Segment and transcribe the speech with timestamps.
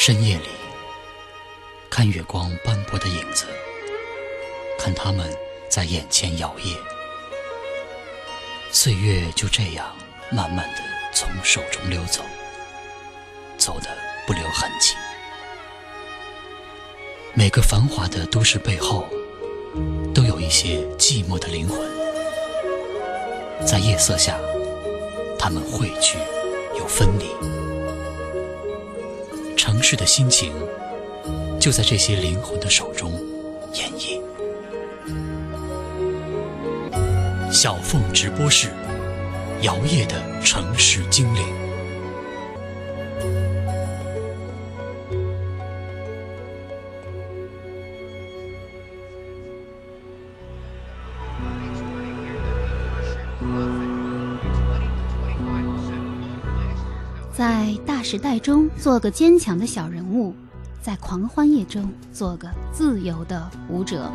[0.00, 0.48] 深夜里，
[1.90, 3.46] 看月光斑驳的影子，
[4.78, 5.28] 看他们
[5.68, 6.76] 在眼前摇曳，
[8.70, 9.92] 岁月就这样
[10.30, 10.82] 慢慢的
[11.12, 12.22] 从手中溜走，
[13.58, 13.88] 走的
[14.24, 14.94] 不留痕迹。
[17.34, 19.04] 每个繁华的都市背后，
[20.14, 21.76] 都有一些寂寞的灵魂，
[23.66, 24.38] 在夜色下，
[25.36, 26.18] 他们汇聚
[26.78, 27.67] 又分离。
[29.78, 30.52] 城市的心情，
[31.60, 33.12] 就在这些灵魂的手中
[33.74, 34.20] 演绎。
[37.52, 38.70] 小凤直播室，
[39.62, 41.67] 摇曳的城市精灵。
[58.10, 60.34] 时代中做个坚强的小人物，
[60.80, 64.10] 在狂欢夜中做个自由的舞者。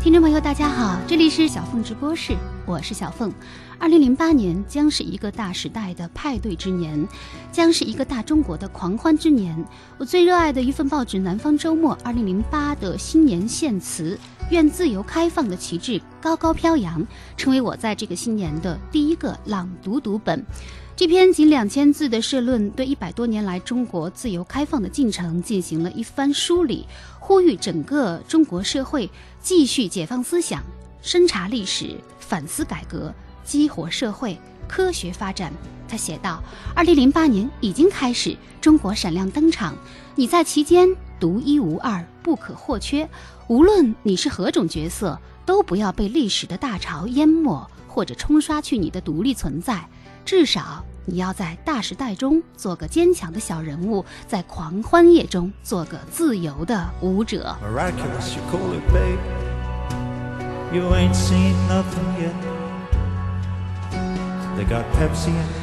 [0.00, 3.30] 听众朋友，大家好，这里是小凤直播室，我是小凤。
[3.78, 7.06] 二零零八年将是一个大时代的派对之年，
[7.52, 9.62] 将是一个大中国的狂欢之年。
[9.98, 14.18] 我最热爱的一份报纸《南方周末》二零零八的新年献词。
[14.52, 17.02] 愿自由开放的旗帜高高飘扬，
[17.38, 20.44] 成为我在这个新年的第一个朗读读本。
[20.94, 26.86] 这篇仅两千字的社论，对一百多年来中国自由开放的进程进行了一番梳理，
[27.18, 30.62] 呼吁整个中国社会继续解放思想、
[31.00, 33.10] 深查历史、反思改革、
[33.42, 35.50] 激活社会科学发展。
[35.88, 36.42] 他写道
[36.76, 39.74] ：“二零零八年已经开始，中国闪亮登场，
[40.14, 43.08] 你在其间独一无二，不可或缺。”
[43.46, 49.86] 无论你是何种角色，都不要被历史的大潮淹没或者冲刷去你的独立存在。
[50.24, 57.56] 至少你要在大时代中做个坚强的小人物，在狂欢夜中做个自由的舞者。
[64.56, 65.61] They got Pepsi and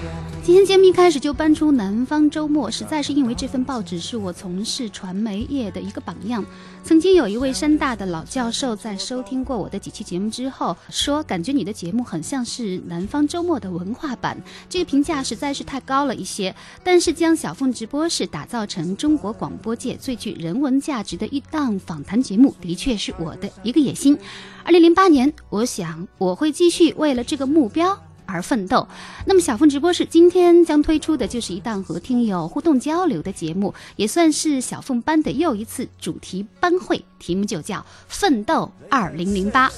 [0.49, 6.43] 今天节目一开始就搬出《南方周末》，实在是因为这份报纸是我从事传媒业的一个榜样。
[6.83, 16.55] 曾经有一位山大的老教授在收听过我的几期节目之后，说感觉你的节目很像是《南方周末》的文化版，这个评价实在是太高了一些。
[16.83, 24.17] 但是将小凤直播室打造成中国广播界最具人文价值的一档访谈节目，的确是我的一个野心。
[24.63, 27.95] 二零零八年，我想我会继续为了这个目标。
[28.29, 28.87] 而奋斗。
[29.25, 39.69] 那么，小凤直播室今天将推出的就是一档和听友互动交流的节目，也算是小凤班的又一次主题班会，题目就叫《奋斗二零零八》。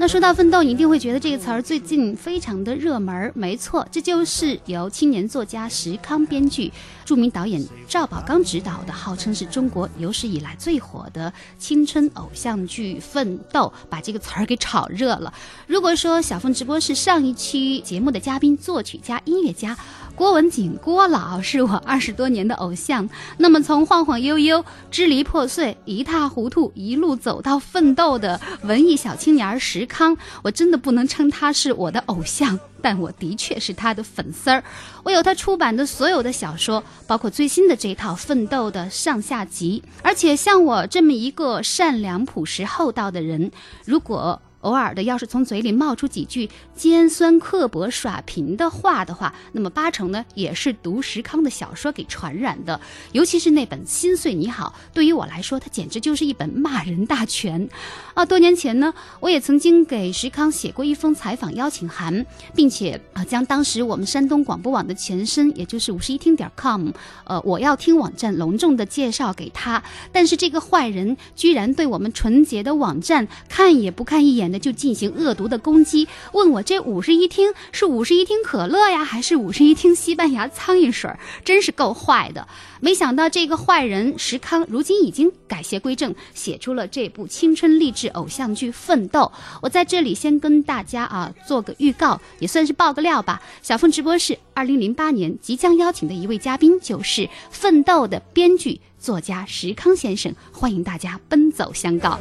[0.00, 3.32] 那说到奋斗，你一定会觉得这个词儿最近非常的热门。
[3.34, 6.72] 没错，这就是由青年作家石康编剧、
[7.04, 15.34] 著名导演赵宝刚执导的，号称是中国有史以来最火的青春偶像剧《奋斗》，把这个词儿给炒热了。
[15.66, 19.76] 如果说小凤直播是上一期节目的嘉宾、作曲家、音乐家。
[20.18, 23.08] 郭文景，郭老是我二十多年的偶像。
[23.36, 34.64] 那么从晃晃悠悠、支离破碎、一塌糊涂，一路走到奋斗的文艺小青年石康，我真的不能称他是我的偶像，但我的确是他的粉丝儿。
[35.04, 39.80] 我有他出版的所有的小说，包括最新的这套《奋斗》的上下集。
[40.02, 43.52] 而且像我这么一个善良、朴实、厚道的人，
[43.84, 44.42] 如果。
[44.62, 52.80] 偶尔的，要是从嘴里冒出几句尖酸刻薄、耍贫的话的话，那么八成呢也是读石康的小说给传染的。
[53.12, 57.68] 尤其是那本《心碎你好》，对于我来说，它简直就是一本骂人大全。
[58.14, 66.88] 啊，多年前呢，我也曾经给石康写过一封采访邀请函，并且啊，将当时我们山东广播网的前身，也就是五十一听点 com，
[67.24, 69.80] 呃，我要听网站隆重的介绍给他。
[70.10, 74.48] 但是这个坏人居然对我们纯洁的网站看也不看一眼。
[74.48, 81.10] 的就进行恶毒的攻击，问我这五十一听是五十一听可乐呀，还是五十一听西班牙苍蝇水？
[81.44, 82.46] 真是够坏的。
[82.80, 89.20] 没想到这个坏人石康如今已经改邪归正，写出了这部青春励志偶像剧《奋斗》。
[89.60, 93.42] 我在这里先跟大家啊做个预告，也算是爆个料吧。
[93.62, 102.18] 小凤直播室二零零八年即将邀请的一位嘉宾就是《奋斗》的编剧作家石康先生，欢迎大家奔走相告。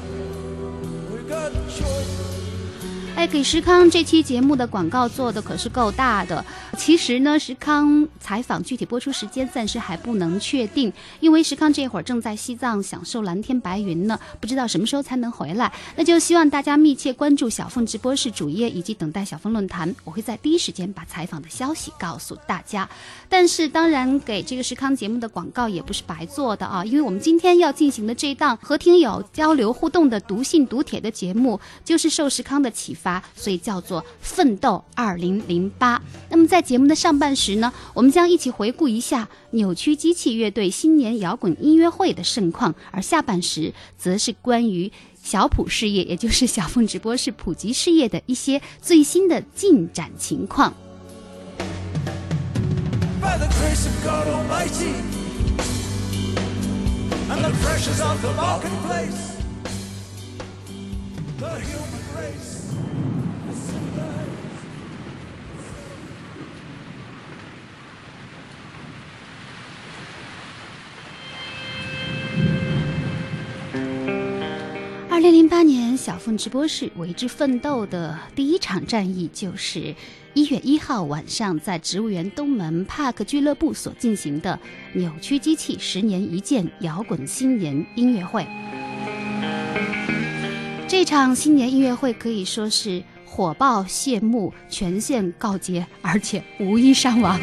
[3.18, 6.46] 哎，给石康这期节目的广告做的可是够大的。
[6.78, 15.74] 其实呢，石康采访具体播出时间暂时还不能确定，因为石康这会儿正在西藏享受蓝天白云呢，不知道什么时候才能回来。
[15.96, 22.88] 那就希望大家密切关注小凤直播室主页以及等待小凤论坛，我会在第一时间把采访的消息告诉大家。
[23.28, 33.07] 但是当然，给这个石康节目的广告也不是白做的啊，因为我们今天要进行的这一档和听友交流互动的读信读帖的节目，就是受石康的启发。
[33.36, 36.02] 所以叫做奋斗二零零八。
[36.30, 44.92] 那么在节目的上半时呢，我们将一起回顾一下扭曲机器乐队新年摇滚音乐会的盛况，而下半时则是关于
[45.24, 50.74] 小普事业，也就是 小凤直播室普及事业的一些最新的进展情况。
[75.18, 79.96] 二零零八年，小凤直播室为之奋斗的第一场战役，就是
[80.36, 84.60] 一月一号晚上在植物园东门 Park 俱乐部所进行的
[84.94, 88.46] 扭曲机器十年一见摇滚新年音乐会。
[90.88, 97.42] 这场新年音乐会可以说是火爆谢幕，全线告捷，而且无一伤亡。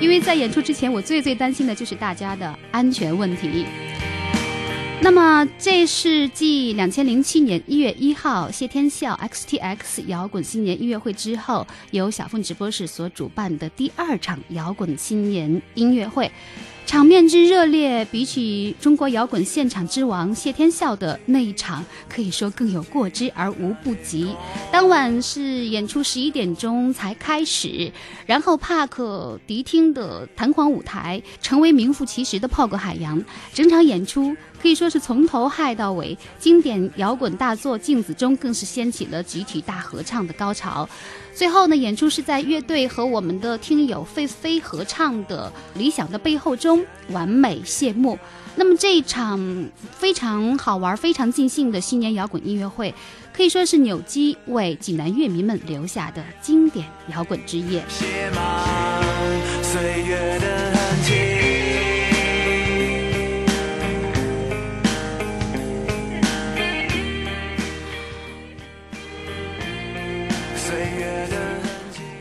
[0.00, 3.66] 因为在演出之前，我最最担心的就是大家的安全问题。
[5.02, 16.30] 那么，这是继两千零七年一月一号谢天笑 XTX 摇滚新年音乐会之后，由小凤直播室所主办的第二场摇滚新年音乐会。
[16.86, 24.32] 场面之热烈，比起中国摇滚现场之王谢天笑的那一场，可以说更有过之而无不及。
[24.70, 27.90] 当晚是演出十一点钟才开始，
[28.24, 33.20] 然后帕克迪厅的弹簧舞台成为名副其实的炮哥海洋，
[33.52, 34.36] 整场演出。
[34.66, 40.88] 可以说是从头嗨到尾，经典摇滚大作《镜子》中更是掀起了集体大合唱的高潮。
[41.32, 48.18] 最后呢，演出是在乐队和我们的听友费飞合唱的《理想的背后》中完美谢幕。
[48.56, 52.92] 那么这一场非常好玩、非常尽兴的新年摇滚音乐会，
[53.32, 57.84] 可以说是扭机为济南乐迷们留下的经典摇滚之夜。
[59.62, 60.65] 岁月的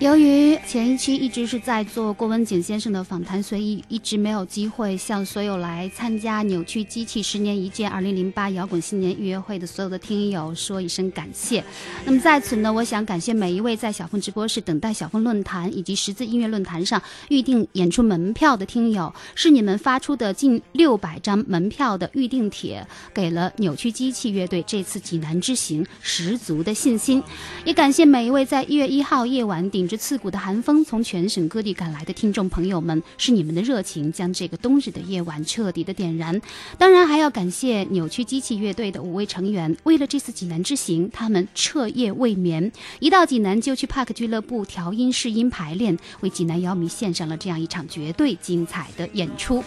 [0.06, 11.64] 由于前一期一直是在做郭文景先生的访谈，所以一直没有机会向所有来参加扭曲机器十年一见二零零八摇滚新年预约会的所有的听友说一声感谢。
[12.06, 27.24] 那么在此呢，我想感谢每一位在小凤直播室等待小凤论坛以及十字音乐论坛上预定演出门票的听友，是你们发出的近六百张门票的预定帖，给了扭曲机器乐队这次济南之行十足的信心。
[27.64, 29.95] 也感谢每一位在一月一号夜晚顶着。
[29.98, 36.42] 刺骨的寒风从全省各地赶来的听众朋友们，是你们的热情将这个冬日的夜晚彻底的点燃。
[36.78, 49.64] 当然，还要感谢扭曲机器乐队的五位成员，为了这次济南之行，他们彻夜未眠，一到济南就去 Park 俱乐部调音试音排练，为济南摇迷献上了这样一场绝对精彩的演出。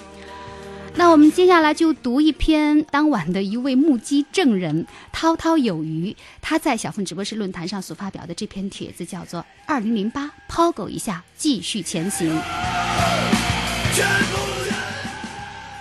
[0.98, 12.36] 那我们接下来就读一篇当晚的一位目击证人滔滔有余，他在小凤直播室论坛上所发表的这篇帖子叫做《二零零八抛狗一下，继续前行》。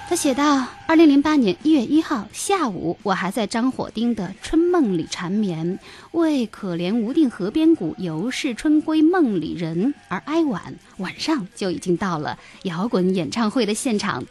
[0.07, 5.79] 他写道：二零零八年一月一号下午，我还在张火丁的春梦里缠绵，
[6.12, 10.75] 为可怜无定河边骨，犹是春归梦里人而哀婉。
[10.97, 14.24] 晚上就已经到了摇滚演唱会的现场。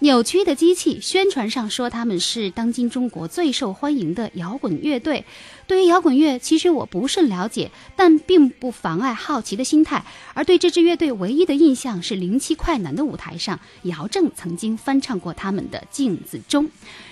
[0.00, 5.24] 扭曲的机器宣传上说他们是当今中国最受欢迎的摇滚乐队。
[5.66, 10.04] 对于摇滚乐，其实我不甚了解，但并不妨碍好奇的心态。
[10.34, 16.66] 而对这支乐队唯一的印象是零七快男的舞台上，姚正曾经翻唱过他们的《镜子中》。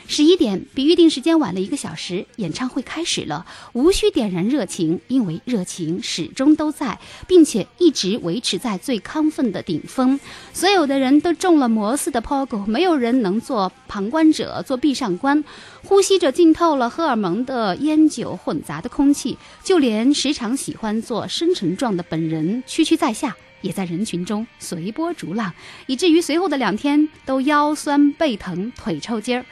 [0.09, 3.45] 十一点，比预定时间晚了一个小时，演唱会开始了。
[3.73, 10.19] 无需点燃热情，因为热情始终都在，并且一直维持在最亢奋的顶峰。
[10.53, 15.43] 所有的人都中了魔似的 Pogo，没有人能做旁观者，做壁上观，
[15.83, 19.37] 呼吸着浸透了荷尔蒙的烟酒混杂的空气。
[19.65, 25.53] 就连时常喜欢做深沉状的本人，区区在下，也在人群中随波逐浪，
[25.87, 29.45] 以至于随后的两天都腰酸背疼、腿抽筋儿。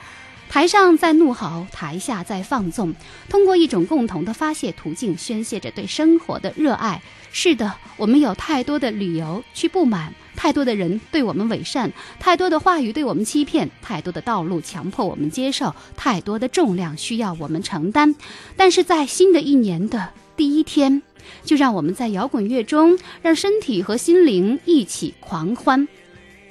[0.54, 2.94] 台上在怒吼，台下在放纵，
[3.28, 7.02] 通过一种共同的发泄途径，宣泄着对生活的热爱。
[7.32, 18.14] 是的，我们有太多的理由去不满，太多的人对我们伪善，太多的话语对我们欺骗，太多的道路强迫我们接受，太多的重量需要我们承担。
[18.56, 21.02] 但是在新的一年的第一天，
[21.44, 25.88] 就让我们在摇滚乐中，让身体和心灵一起狂欢，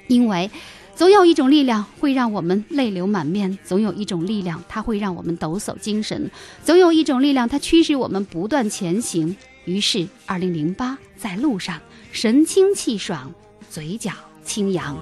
[0.07, 0.51] 因为。
[0.95, 6.29] 总有一种力量会让我们泪流满面，总有一种力量它会让我们抖擞精神，
[6.63, 9.35] 总有一种力量它驱使我们不断前行。
[9.65, 11.79] 于是，二零零八在路上，
[12.11, 13.33] 神清气爽，
[13.69, 14.11] 嘴角
[14.45, 14.95] 轻扬。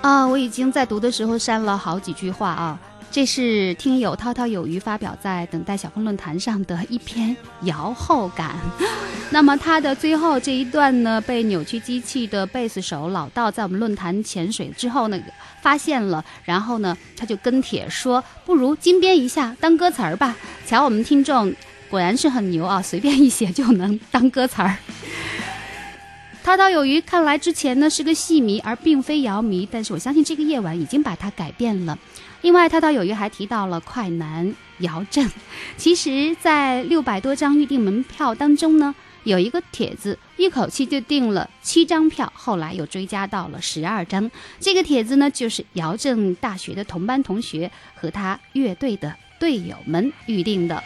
[0.00, 2.80] 啊，我已经在读的时候删了好几句话啊。
[3.12, 8.54] 这是听友滔滔有余发表在等待小峰论坛上的一篇摇后感。
[9.32, 15.20] 那么他的最后这一段呢，被扭曲机器的贝斯手老道在我们论坛潜水之后呢，
[15.60, 20.36] 发现了，然后呢，他就跟帖说，不如精编一下当歌词儿吧。
[20.64, 21.52] 瞧，我们听众
[21.88, 24.76] 果然是很牛啊，随便一写就能当歌词儿。
[26.42, 31.98] 滔滔有余，看来之前呢是个戏迷，而并非谣迷，但是我相信这个夜晚已经把他改变了。
[32.42, 35.28] 另外，涛涛有约还提到了快男姚正。
[35.76, 38.94] 其实，在六百多张预订门票当中呢，
[39.24, 44.30] 有一个帖子一口气就订了七张票，后来又追加到了十二张。
[44.58, 50.82] 这个帖子呢，就是姚正大学的同班同学和他乐队的队友们预定的。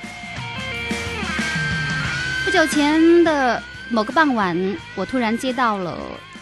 [2.44, 5.96] 不久前的某个傍晚，我突然接到了。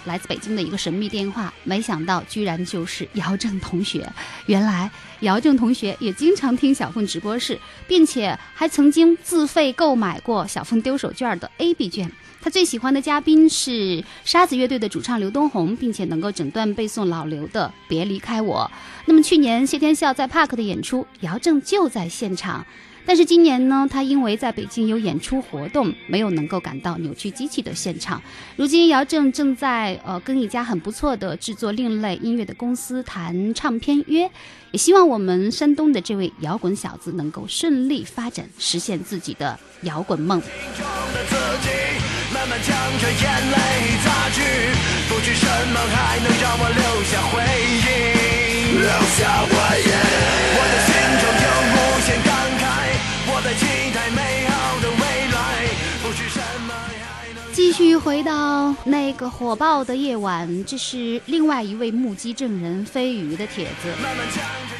[0.04, 4.10] 来自北京的一个神秘电话，没想到居然就是姚正同学。
[4.46, 4.90] 原来
[5.20, 12.10] 姚正同学也经常听小凤直播室，并且还曾经自费购买过小凤丢手绢的 A B 卷。
[12.40, 18.68] 他最喜欢的嘉宾是沙子乐队的主唱刘东红，并且能够整段背诵老刘的《别离开我》。
[19.04, 22.66] 那么去年谢天笑在 Park 的演出，姚正就在现场。
[23.04, 28.22] 但是今年呢，他因为在北京有演出活动，没有能够赶到扭曲机器的现场。
[28.56, 34.30] 如今姚正正在呃跟一家很不错的制作另类音乐的公司谈唱片约，
[34.70, 40.40] 也希望我们山东的这位摇滚小子能够顺利发展，实现自己的摇滚梦。
[50.81, 50.81] 继
[57.84, 63.92] 续回到那个火爆的夜晚，这是另外一位目击证人飞鱼的帖子。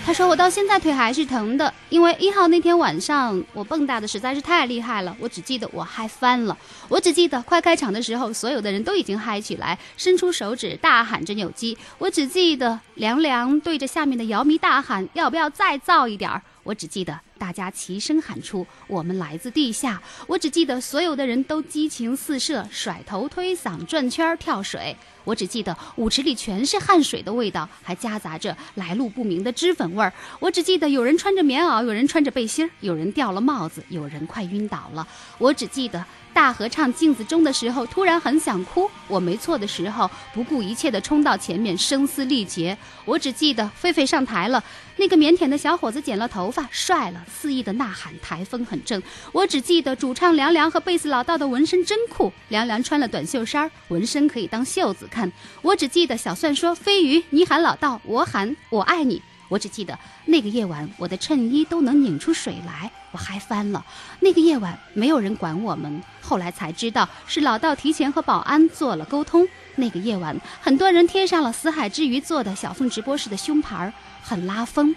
[0.06, 5.16] 他说：“我到现在腿还是疼的，因为一号那天晚上我蹦跶的实在是太厉害了。
[5.18, 6.56] 我只记得我嗨翻了，
[6.88, 11.76] 我只记得快开场的时候，所有的人都已经嗨起来，伸出手指大喊着扭机。
[11.98, 16.40] 我只记得凉凉对着下面的姚迷大喊：要不要再造一点儿？
[16.62, 24.96] 我只记得。”大家齐声喊出：“我们来自地下。”我只记得所有的人都激情四射，甩头推搡、转圈跳水。
[25.24, 30.12] 我只记得舞池里全是汗水的味道，还夹杂着来路不明的脂粉味儿。
[30.40, 35.06] 我只记得有人穿着棉袄，有人穿着背心儿，有人掉了帽子，有人快晕倒了。
[35.38, 36.04] 我只记得。
[36.34, 38.90] 大合唱镜子中的时候，突然很想哭。
[39.06, 42.74] 我没错的时候，不顾一切的冲到前面，声嘶力竭。
[43.04, 44.64] 我只记得狒狒上台了，
[44.96, 49.02] 那个腼腆的小伙子剪了头发，帅了，肆意的呐喊，台风很正。
[49.30, 55.30] 我只记得主唱凉凉和贝斯老道的纹身真酷，凉凉穿了短袖衫，纹身可以当袖子看。
[55.60, 59.20] 我只记得小蒜说：“飞鱼，你喊老道，我喊我爱你。”
[59.52, 63.84] 我只记得那个夜晚，我的衬衣都能拧出水来，我嗨翻了。
[64.20, 66.02] 那个夜晚，没有人管我们。
[66.22, 69.46] 后来才知道，是老道提前和保安做了沟通。
[69.76, 73.92] 那个夜晚，很多人贴上了死海之鱼做的小凤直播室的胸牌，
[74.22, 74.96] 很拉风。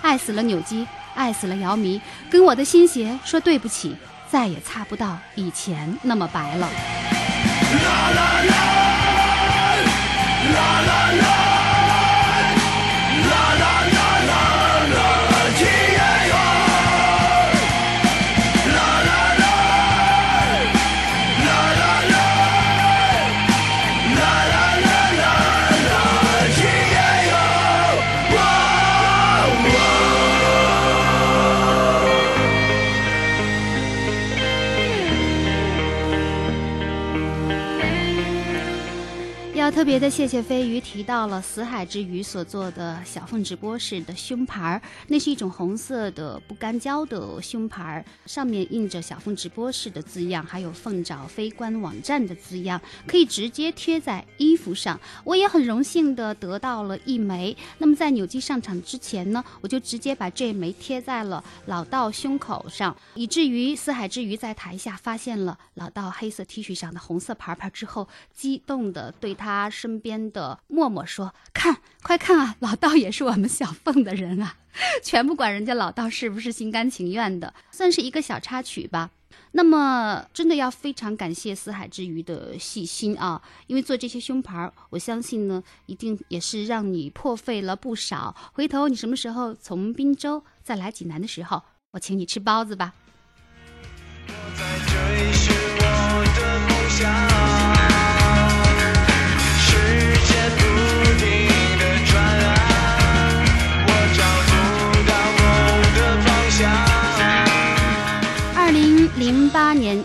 [0.00, 3.94] 爱死了扭机，爱死了姚迷，跟我的新鞋说对不起，
[4.30, 6.66] 再也擦不到以前那么白了。
[39.82, 55.00] 特别的谢谢飞鱼提到了死海之鱼所做的小凤直播室的胸牌儿，那是一种红色的不干胶的胸牌儿，上面印着小凤直播室的字样，还有凤爪飞官网站的字样，可以直接贴在衣服上。
[55.24, 57.56] 我也很荣幸的得到了一枚。
[57.78, 74.56] 那么在扭机上场之前呢，我就直接把这枚贴在了老道胸口上，以至于死海之鱼在台下发现了老道黑色 T 恤上的红色牌牌之后，激动的对他身边的默默说：“看，快看啊，老道也是我们小凤的人啊！”
[75.02, 79.10] 全不管人家老道是不是心甘情愿的，算是一个小插曲吧。
[79.54, 88.34] 那么，真的要非常感谢四海之鱼的细心啊，因为做这些胸牌，我相信呢，一定也是让你破费了不少。
[88.52, 91.62] 回头你什么时候从滨州再来济南的时候，
[91.92, 92.94] 我请你吃包子吧。
[94.26, 97.31] 我在追寻我的梦想。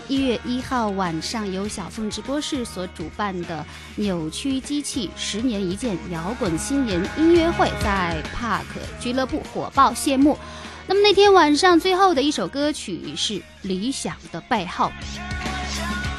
[0.06, 3.64] 一月一号晚上，由小凤直播室所主办的
[3.96, 8.64] 扭曲机器十年一见摇滚新年音乐会在 Park
[9.00, 10.38] 俱乐部火爆谢幕。
[10.86, 14.86] 那么那天晚上最后的一首歌曲是《理想的背后》。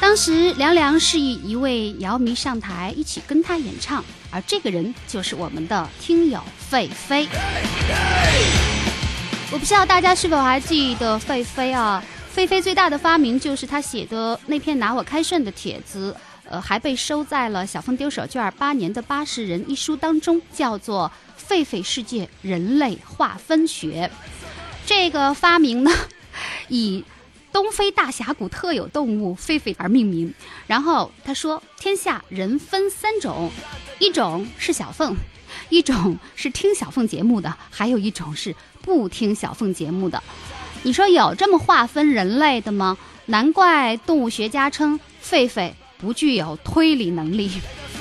[0.00, 7.28] 当时凉凉示意一位姚迷上台一起跟他演唱，而这个人就是我们的听友费飞。
[9.52, 12.02] 我不知道大家是否还记得费飞啊？
[12.34, 21.10] 狒狒最大的发明就是他写的那篇拿我开涮的帖子，呃，还被收在了《小凤丢手绢八年的八十人》一书当中，叫做
[21.52, 24.08] 《狒狒世界人类划分学》。
[24.86, 25.90] 这个发明呢，
[26.68, 27.04] 以
[27.52, 30.32] 东非大峡谷特有动物狒狒而命名。
[30.68, 33.50] 然后他说，天下人分三种，
[33.98, 35.16] 一种是小凤，
[35.68, 40.22] 一种是听小凤节目的，还有一种是不听小凤节目的。
[40.82, 42.96] 你说有这么划分人类的吗？
[43.26, 47.50] 难怪动物学家称狒狒不具有推理能力。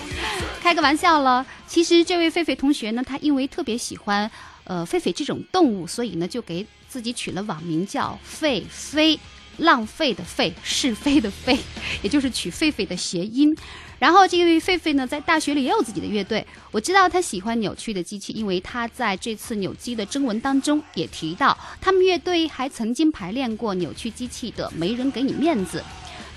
[0.64, 4.30] 开个玩笑了，其实这位狒狒同学呢，他因为特别喜欢
[4.64, 9.20] 呃狒狒这种动物，所以呢就给自己取了网名叫狒狒，
[9.58, 11.60] 浪费的费，是非的非，
[12.02, 13.56] 也就是取狒狒的谐音。
[14.00, 16.46] 然后这位狒狒呢，在大学里也有自己的乐队。
[16.72, 25.80] 我知道他喜欢扭曲的机器，因为他在这次扭机的征文当中也提到，他们乐队还曾经排练过扭曲机器的《没人给你面子》。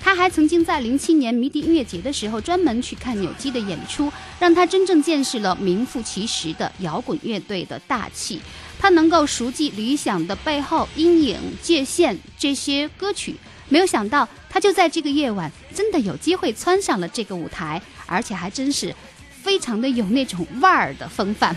[0.03, 8.41] 他还曾经在零七年迷笛音乐节的时候专门去看扭机的演出，让他真正见识了名副其实的摇滚乐队的大气。
[8.77, 13.37] 他能够熟记《理想的背后》《阴影》《界限》这些歌曲，
[13.69, 18.93] 没有想到他就在这个夜晚真的有机会穿上了这个舞台，而且还真是
[19.41, 21.55] 非常的有那种腕儿的风范。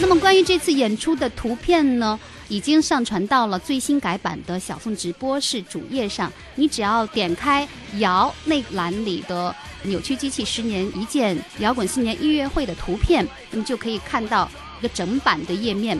[0.00, 6.32] 那么关于这次演出的图片呢，已经上传到了最新改版的小凤直播室主页上。
[6.56, 7.66] 你只要点开
[7.98, 15.96] “摇”那栏里的“扭曲机器十年一见摇滚新年音乐会”的图片，你就可以看到一个整版的页面。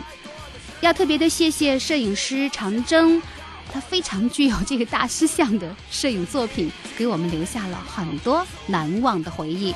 [0.81, 3.21] 要特别的谢谢摄影师长征，
[3.71, 9.73] 他非常具有这个大师相的摄影作品，给我们留下了很多难忘的回忆。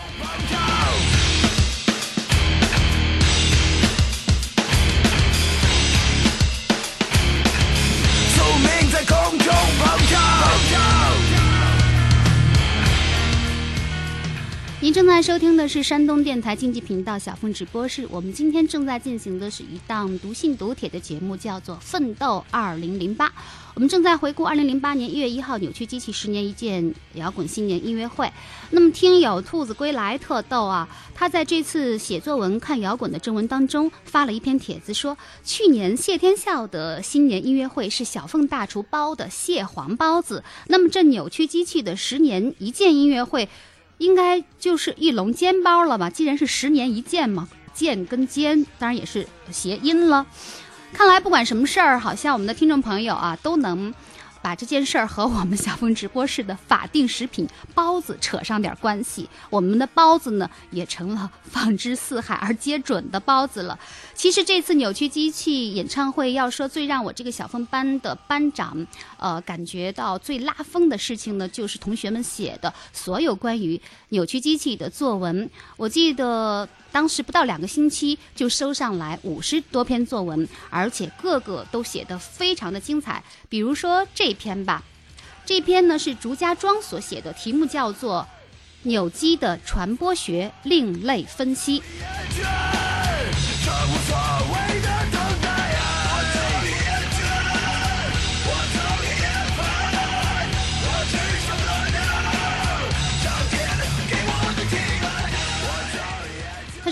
[14.81, 18.05] 您正在收听的是山东电台经济频道小凤直播室。
[18.11, 23.29] 我们今天正在进行的是一档读信读帖的节目，叫做《奋斗二零零八》。
[23.75, 28.31] 我们正在回顾二零零八年一月一号扭曲机器十年一见摇滚新年音乐会。
[28.69, 43.49] 那么，听友兔子归来特逗啊，他在这次写作文看摇滚的正文当中发了一篇帖子，说去年谢天笑的新年音乐会是小凤大厨包的蟹黄包子，那么这扭曲机器的十年一见音乐会。
[43.99, 46.09] 应该就是一笼煎包了吧？
[46.09, 50.25] 既然是十年一见嘛，见跟煎当然也是谐音了。
[50.93, 53.91] 看来不管什么事儿，好像我们的听众朋友啊都能
[54.43, 59.27] 把这件事儿和我们小峰直播室的法定食品包子扯上点关系。
[59.49, 63.77] 我们的包子呢也成了放之四海而皆准的包子了。
[64.13, 68.85] 其实这次扭曲机器演唱会，要说最让我这个小峰班的班长，
[69.17, 75.49] 呃，感觉到最拉风的事情呢，就是同学们写的所有关于扭曲机器的作文。
[75.75, 83.21] 我记得当时不到两个星期就收上来五十多篇作文，而且个个都写得非常的精彩。
[83.49, 84.83] 比如说这篇吧，
[85.43, 88.27] 这篇呢是竹家庄所写的，题目叫做
[88.87, 91.81] 《纽基的传播学另类分析。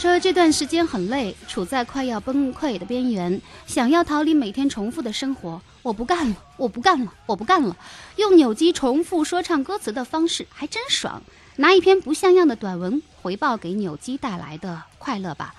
[0.02, 5.62] 说这段时间很累，处在快要崩溃的边缘，想要逃离每天重复的生活。
[5.84, 7.78] 我不干了，我不干了，我不干了。
[8.16, 11.22] 用扭机重复说唱歌词的方式还真爽，
[11.58, 15.54] 拿一篇不像样的短文回报给扭机带来的快乐吧。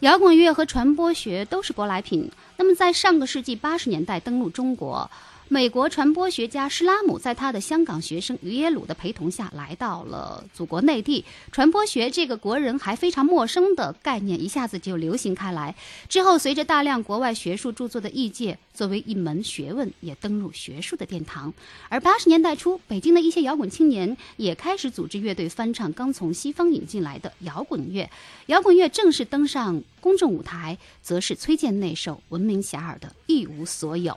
[0.00, 2.30] 摇滚乐和传播学都是舶来品。
[2.58, 5.10] 那么，在上个世纪八十年代登陆中国，
[5.52, 11.24] 美国传播学家施拉姆在他的香港学生于耶鲁的陪同下来到了祖国内地。
[11.50, 15.74] 传播学这个国人还非常陌生的概念一下子就流行开来。
[16.08, 21.52] 之后，随着大量国外学术著作的译介，作为一门学问也登入学术的殿堂。
[21.88, 28.08] 而八十年代初，北京的一些摇滚青年也开始组织乐队翻唱刚从西方引进来的摇滚乐。
[28.46, 34.12] 摇滚乐正式登上公众舞台，则是崔健那首闻名遐迩的《一无所有》。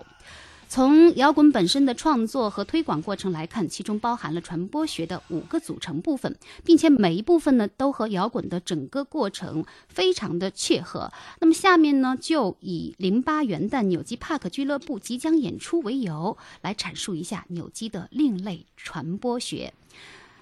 [0.73, 11.13] 从摇滚本身的创作和推广过程来看，其中包含了传播学的五个组成部分，并且每一部分呢都和摇滚的整个过程非常的切合。
[11.39, 19.75] 那么下面呢，就以零八元旦纽基帕克俱乐部即将演出为由，来阐述一下纽基的另类传播学。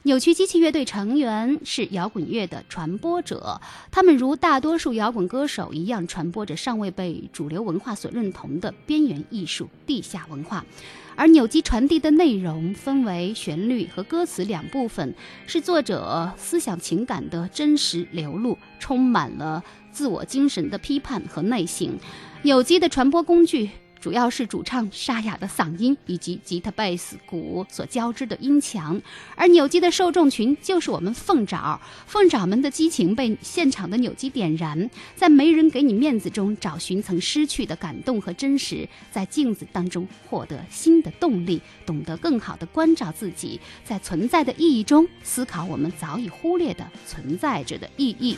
[0.03, 3.61] 扭曲机器乐队成员是摇滚乐的传播者，
[3.91, 10.65] 他们如大多数摇滚歌手一样，传播着尚未被主流文化所认同的边缘艺术、地下文化。
[11.15, 15.13] 而扭机传递的内容分为旋律和歌词两部分，
[15.45, 21.95] 是作者思想情感的真实流露，充满了自我精神的批判和内省。
[22.41, 23.69] 扭机的传播工具。
[24.01, 28.99] 主要是主唱沙哑的嗓音以及吉他、贝斯、鼓所交织的音墙，
[29.35, 31.79] 而扭机的受众群就是我们凤爪。
[32.07, 48.35] 凤爪们的激情被现场的扭机点燃，在没人给你面子中找寻曾失去的感动和真实，在镜子当中获得新的动力，懂得更好的关照自己，在存在的意义中思考我们早已忽略的存在着的意义。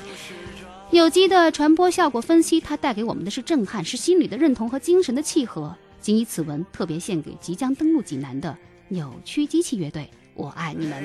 [0.94, 5.76] 有机的传播效果分析，它带给我们的是震撼，是心理的认同和精神的契合。
[6.00, 8.56] 仅以此文特别献给即将登陆济南的
[8.90, 11.04] 扭曲机器乐队，我爱你们。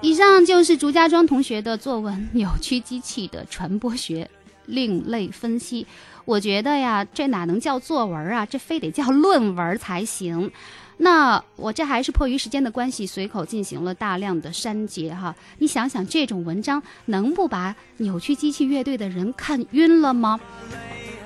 [0.00, 4.30] 以上就是竹家庄同学的作文《扭曲机器的传播学
[4.64, 5.84] 另类分析》。
[6.24, 8.46] 我觉得呀，这哪能叫作文啊？
[8.46, 10.50] 这非得叫论文才行。
[10.98, 15.34] 那我这还是迫于时间的关系，随口进行了大量的删节哈。
[15.58, 20.40] 你想想，这种文章能不把扭曲机器乐队的人看晕了吗？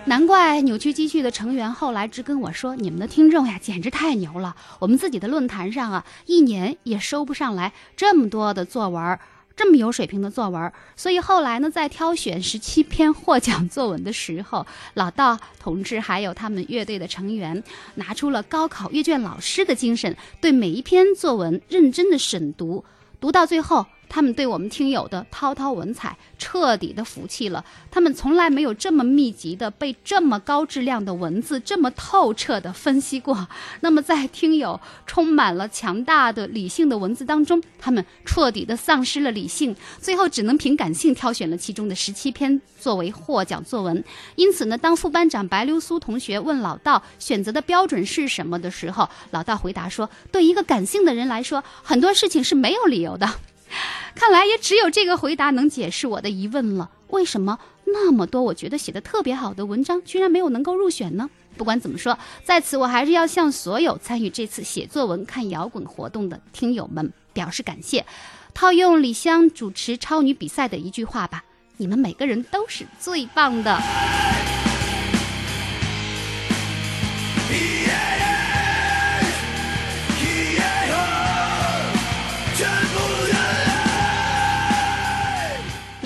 [0.06, 4.56] 难怪扭曲机器的成员后来直跟我说：“你们的听众呀，简直太牛了！
[4.78, 9.18] 我们自己的论坛上啊，一年也收不上来这么多的作文。”
[9.56, 17.62] 这么有水平的作文，所以后来呢，在挑选十七篇获奖作文的时候，老道同志还有他们乐队的成员，
[17.96, 22.84] 拿出了高考阅卷老师的精神，对每一篇作文认真的审读，
[23.20, 23.86] 读到最后。
[24.10, 27.64] 他们对我们听友的滔滔文采彻底的服气了。
[27.90, 33.48] 他们从来没有这么密集的被这么高质量的文字这么透彻的分析过。
[33.80, 44.02] 那么，在听友充满了强大的理性的文字当中，他们彻底的丧失了理性，最后只能凭感性挑选了其中的十七篇作为获奖作文。
[44.34, 53.30] 因此呢，当副班长白流苏同学问老道选择的标准是什么的时候，老道回答说：“对一个感性的人来说，很多事情是没有理由的。”
[54.14, 56.90] 看来也只有这个回答能解释我的疑问了。
[57.08, 61.28] 为什么那么多我觉得写的特别好的文章，居然没有能够入选呢？
[61.56, 68.06] 不管怎么说，在此我还是要向所有参与这次写作文看摇滚活动的听友们表示感谢。
[68.54, 71.44] 套用李湘主持超女比赛的一句话吧：
[71.76, 73.80] 你们每个人都是最棒的。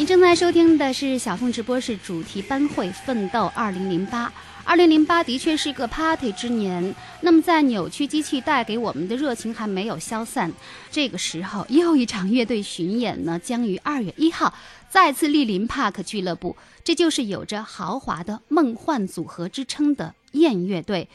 [0.07, 4.31] 正在收听的是小凤直播室主题班会奋斗二零零八。
[4.63, 10.53] 二零零八的确是个 party 之年，那么在扭曲机器带给我们的热情还没有消散，
[10.91, 14.53] 这个时候又一场乐队巡演呢，将于二月一号
[14.91, 16.57] 再次莅临 Park 俱乐部。
[16.83, 21.09] 这就是有着豪华的梦幻组合之称的燕乐队。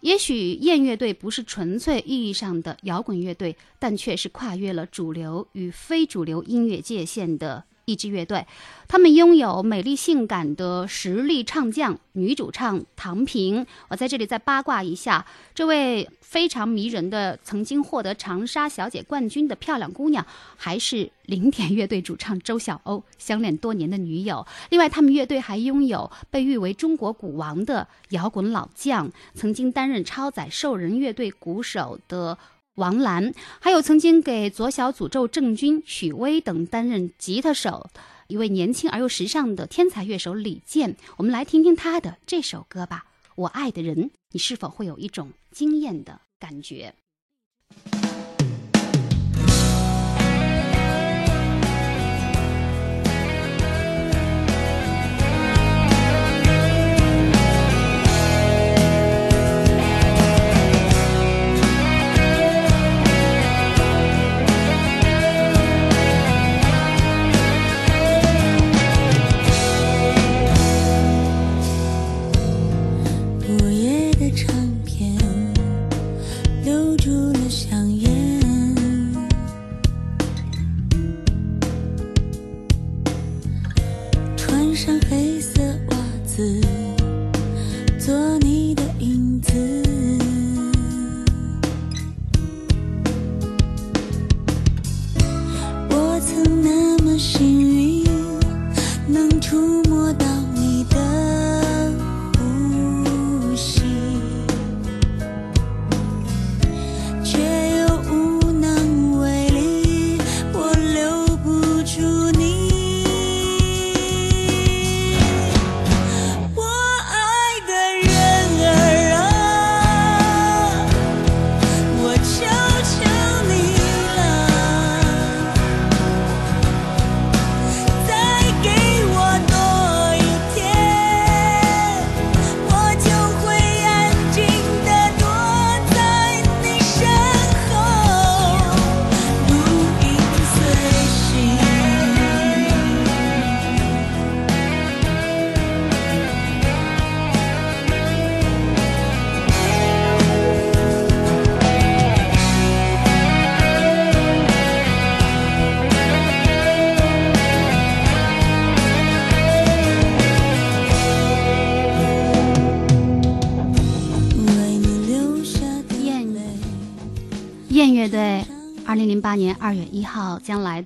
[0.00, 8.46] 也许燕乐队不是纯粹意义上的摇滚乐队，但却是跨越了主流与非主流音乐界限的一支乐队，
[8.88, 13.66] 他们拥有美丽性感的实力唱将女主唱唐平。
[13.88, 24.46] 我在这里再八卦一下，这位非常迷人的、曾经获得长沙小姐冠军的漂亮姑娘，还是零点乐队主唱周晓鸥相恋多年的女友。
[24.70, 32.38] 另外，他们乐队还拥有被誉为中国鼓王的摇滚老将，曾经担任超载兽人乐队鼓手的。
[32.76, 37.88] 王兰，还有曾经给左小诅咒郑钧、许巍等担任吉他手，
[38.26, 40.96] 一位年轻而又时尚的天才乐手李健。
[41.16, 43.06] 我们来听听他的这首歌吧，
[43.36, 43.96] 《我爱的人》，
[44.32, 46.94] 你是否会有一种惊艳的感觉？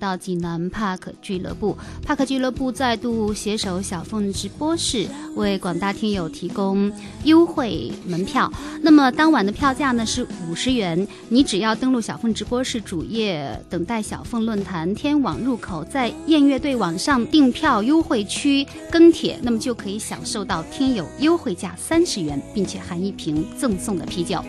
[0.09, 6.91] 到济南帕克俱乐部帕克俱乐部再度携手小凤直播室，为广大听友提供
[7.25, 8.51] 优惠门票。
[8.81, 24.43] 那么当晚的票价呢是五十元，你只要登录小凤直播室主页，等待小凤论坛天网入口，在燕乐队网上订票优惠区跟帖，那么就可以享受到听友优惠价三十元，并且含一瓶赠送的啤酒。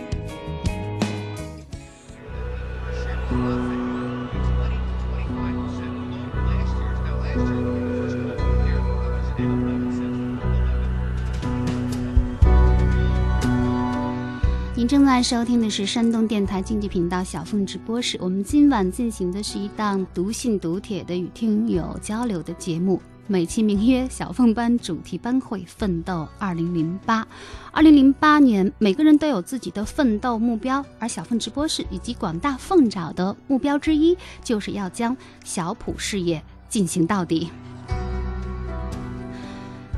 [14.80, 18.16] 您正在收听的是山东电台经济频道小凤直播室。
[18.18, 27.28] 我们今晚进行的是一档读信读帖的与听友交流的节目，美其名曰“小凤班主题班会奋斗二零零八”。
[27.72, 35.14] 二零零八年，每个人都有自己的奋斗目标，而小凤直播室以及广大凤爪的目标之一，就是要将
[35.44, 37.50] 小普事业进行到底。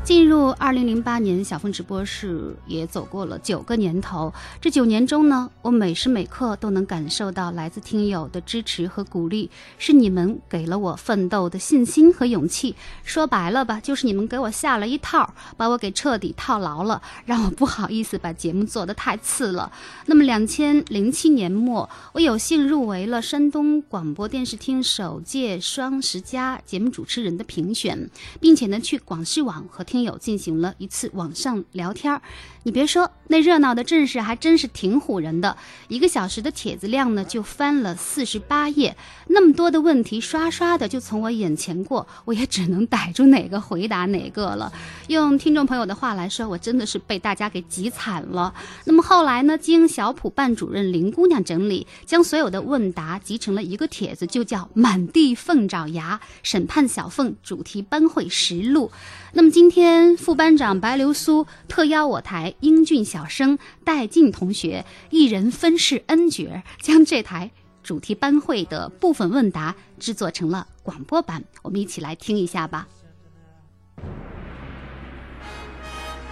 [0.05, 4.33] 进入二零零八年，小凤直播室也走过了九个年头。
[4.61, 12.75] 这九年中呢，我每时每刻都能感受到来自听友的支持和鼓励，是你们给了我奋斗的信心和勇气。
[13.05, 19.71] 说白了吧，就是你们给我下了一套，把我给彻底套牢了， 让我不好意思把节目做得太次了。
[20.07, 28.11] 那么，两千零七年末，我有幸入围了山东广播电视厅首届双十佳节目主持人的评选，
[28.41, 32.23] 并且呢，去广视网和亲友进行了一次网上聊天儿。
[32.64, 35.57] 你别说，那热闹的阵势还真是挺唬人的。
[35.88, 38.96] 一个小时的帖子量呢，就翻了四十八页，
[39.27, 44.72] 那么多的问题刷刷的就从我眼前过，我也只能逮住哪个回答哪个了。
[45.09, 48.55] 用听众朋友的话来说，我真的是被大家给急惨了。
[48.85, 58.92] 那么后来呢，经小普办主任林姑娘整理，将所有的问答集成了一个帖子，就叫《满地凤爪牙审判小凤主题班会实录》。
[59.35, 67.51] 那么今天副班长白流苏特邀我台英俊小生戴静同学一人分饰 N 角，将这台
[67.83, 72.87] 主题班会的部分问答制作成了广播版，我们一起来听一下吧。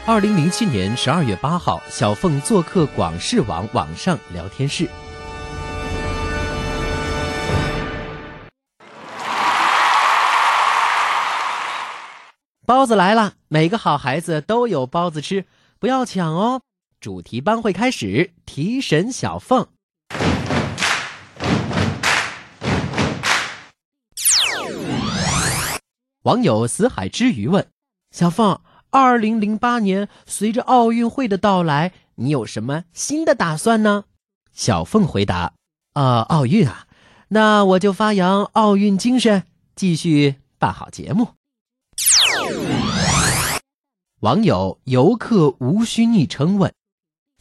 [0.06, 4.88] 二零零七年十二月八号，小凤做客广视网网上聊天室。
[12.66, 15.44] 包子来了，每个好孩子都有包子吃，
[15.80, 16.60] 不要抢哦！
[17.00, 19.66] 主题班会开始，提神小凤。
[26.24, 27.66] 网友死海之鱼问：
[28.10, 34.04] 小凤，二零零八年随着奥运会的到来，你有什么新的打算呢？
[34.52, 35.54] 小凤回答：
[35.94, 36.86] 啊，奥运啊，
[37.28, 41.28] 那我就发扬奥运精神，继续办好节目。
[44.20, 46.70] 网友游客无需昵称问：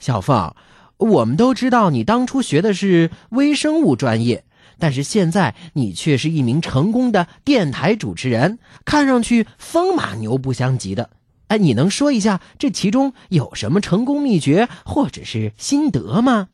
[0.01, 0.55] 小凤，
[0.97, 4.45] 我们都知道你当初学的是微生物专业。
[4.77, 11.09] 但是现在你却是一名成功的电台主持人，看上去风马牛不相及的。
[11.47, 16.47] 哎，你能说一下这其中有什么成功秘诀或者是心得吗？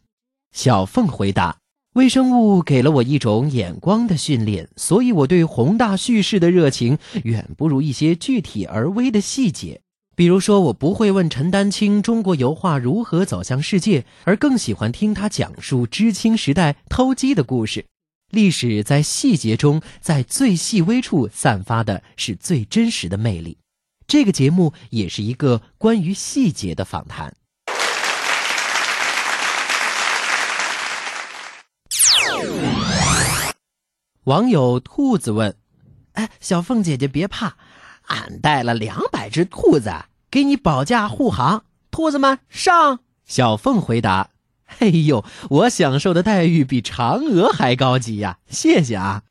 [0.51, 1.57] 小凤回答：
[1.93, 9.81] 微生物给了我一种眼光的训练，所以我对宏大叙事的热情远不如一些具体而微的细节。
[10.15, 17.85] 比如说，我不会问陈丹青中国油画如何走向世界，而更喜欢听他讲述知青时代偷鸡的故事。
[18.31, 23.57] 历史在细节中，在最细微处散发的是最真实的魅力。
[24.07, 27.35] 这个节目也是一个关于细节的访谈。
[34.23, 35.55] 网友兔子问
[36.13, 37.57] ：“哎，小凤姐姐别怕，
[38.07, 39.91] 俺带了两百只兔子，
[40.29, 41.65] 给你保驾护航。
[41.91, 44.31] 兔子们上！”小凤回答。
[44.79, 48.39] 哎呦，我享受的待遇比嫦娥还高级呀！
[48.47, 49.23] 谢谢啊。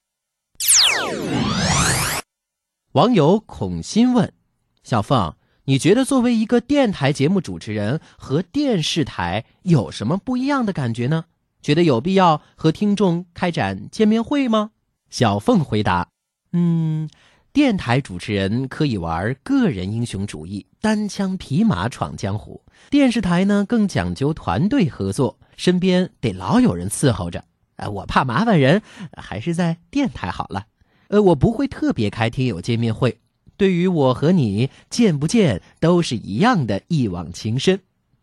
[2.93, 4.33] 网友孔心问：
[4.85, 5.35] 小凤，
[5.65, 11.25] 你觉得作为一个电台节目主持人和电视台有什么不一样的感觉呢？
[11.61, 14.71] 觉得有必要和听众开展见面会吗？
[15.11, 16.09] 小凤回答：
[16.53, 17.09] 嗯，
[17.55, 22.61] 电台主持人可以玩个人英雄主义，单枪匹马闯江湖。
[22.91, 27.45] 电视台呢更讲究团队合作，身边得老有人伺候着。
[27.77, 28.83] 呃，我怕麻烦人，
[29.17, 30.65] 还是在电台好了。
[31.07, 33.21] 呃，我不会特别开听友见面会，
[33.57, 37.79] 对于我和你见不见都是一样的，一往情深。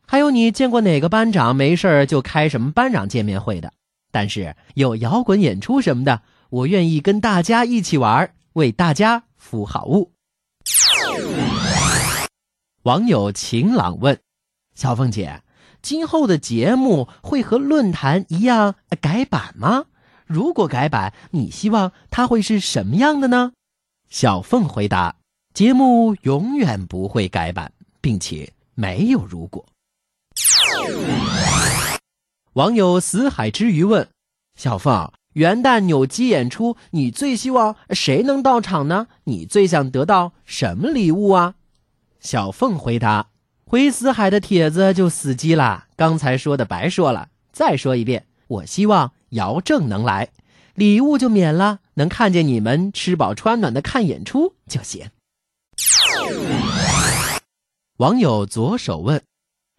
[0.06, 3.72] 还有，你见过哪个班长没事就开什么班长见面会的？
[4.12, 10.12] 但是有摇滚演出什么的，我愿意跟大家一起玩，为大家服好务。
[12.84, 14.20] 网友晴朗问。
[14.74, 15.44] 小凤姐，
[15.82, 19.86] 今后的节目会和论坛一样改版吗？
[20.26, 23.52] 如果改版，你希望它会是什么样的呢？
[24.10, 25.16] 小凤回答：
[25.54, 29.66] 节目永远不会改版，并且没有如果。
[32.54, 34.10] 网友死海之鱼问：
[34.56, 39.08] 小凤，元旦扭机演出，你最希望谁能到场呢？
[39.24, 41.56] 你最想得到什么礼物啊？
[42.20, 43.28] 小凤回答。
[43.66, 47.30] 回死海的帖子就死机了，刚才说的白说了。
[47.54, 50.30] 再说一遍，我希望姚正能来，
[50.76, 55.10] 礼物就免了，能看见你们吃饱穿暖的看演出就行。
[57.98, 59.22] 网友左手问：“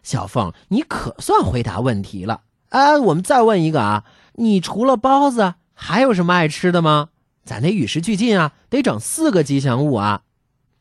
[0.01, 2.41] 小凤，你可算回答问题了。
[2.69, 7.09] 哎，我们再问一个啊，你除了包子还有什么爱吃的吗？
[7.45, 10.21] 咱得与时俱进啊，得整四个吉祥物啊。”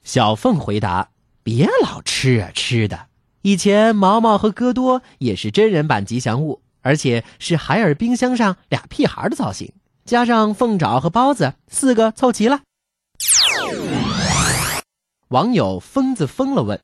[0.04, 1.10] 小凤回答。
[1.44, 3.06] 别老吃啊吃的！
[3.42, 9.72] 以前毛毛和戈多也是真人版吉祥物，而且是海尔冰箱上俩屁孩的造型，
[10.04, 12.60] 加上凤爪和包子，四个凑齐了。
[15.30, 16.80] 网友疯子疯了问：“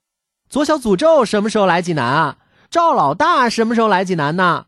[0.50, 2.38] 左小诅咒什么时候来济南啊？
[2.68, 4.66] 赵老大什么时候来济南呢？”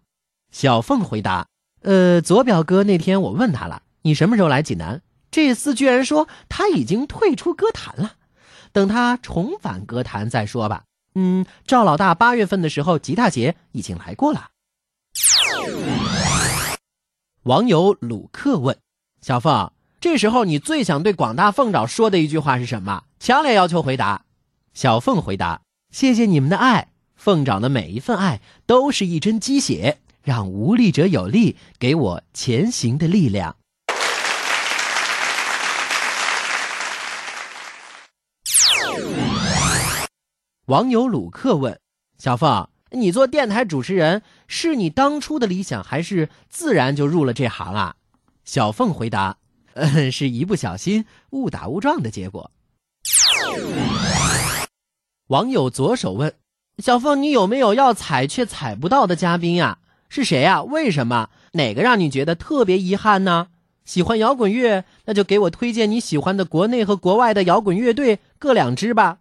[0.54, 1.48] 小凤回答
[1.82, 5.00] ：“呃，左表哥那天我问他了，你什么时候来济南？
[5.30, 8.14] 这厮居然说他已经退出歌坛了。”
[8.72, 10.84] 等他重返歌坛再说吧。
[11.16, 14.48] 嗯，赵老大八月份的时候，吉他节已经来过了。
[17.42, 18.78] 网友鲁克问
[19.20, 23.02] ：“小凤，这时候你最想对广大凤爪说的一句话是什么？
[23.18, 24.24] 强烈要求回答。”
[24.72, 29.98] 小凤回答：“谢谢你们的爱，凤爪的每一份爱都是一针鸡血，
[30.30, 33.56] 让无力者有力，给我前行的力量。”
[40.66, 41.80] 网友鲁克问
[42.16, 47.96] ：“小凤，你做电台主持人是你当初的理想，还是自然就入了这行啊？
[48.44, 49.36] 小凤回答
[49.74, 52.52] ：“嗯，是一不小心误打误撞的结果。”
[55.26, 56.32] 网友左手问
[56.78, 59.78] ：“小凤，你有没有要踩却踩不到的嘉宾呀？
[60.10, 60.62] 是谁呀？
[60.64, 61.30] 为什么？
[61.52, 63.46] 哪个让你觉得特别遗憾呢？
[63.84, 69.18] 喜欢摇滚乐，那就给我推荐你喜欢的国内和国外的摇滚乐队各两支吧。”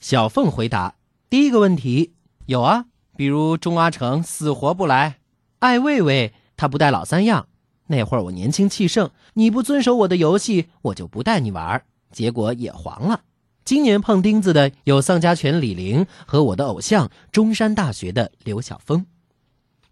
[0.00, 0.96] 小凤回答
[1.30, 2.14] ：“第一个问题
[2.46, 5.18] 有啊，比如钟阿成死活不来，
[5.60, 7.46] 艾未未他不带老三样。
[7.86, 13.20] 那会儿我年轻气盛，你不遵守我的游戏，我就不带你玩儿，结果也黄了。”
[13.64, 19.06] 今年碰钉子的有丧家犬李玲和我的偶像中山大学的刘晓峰。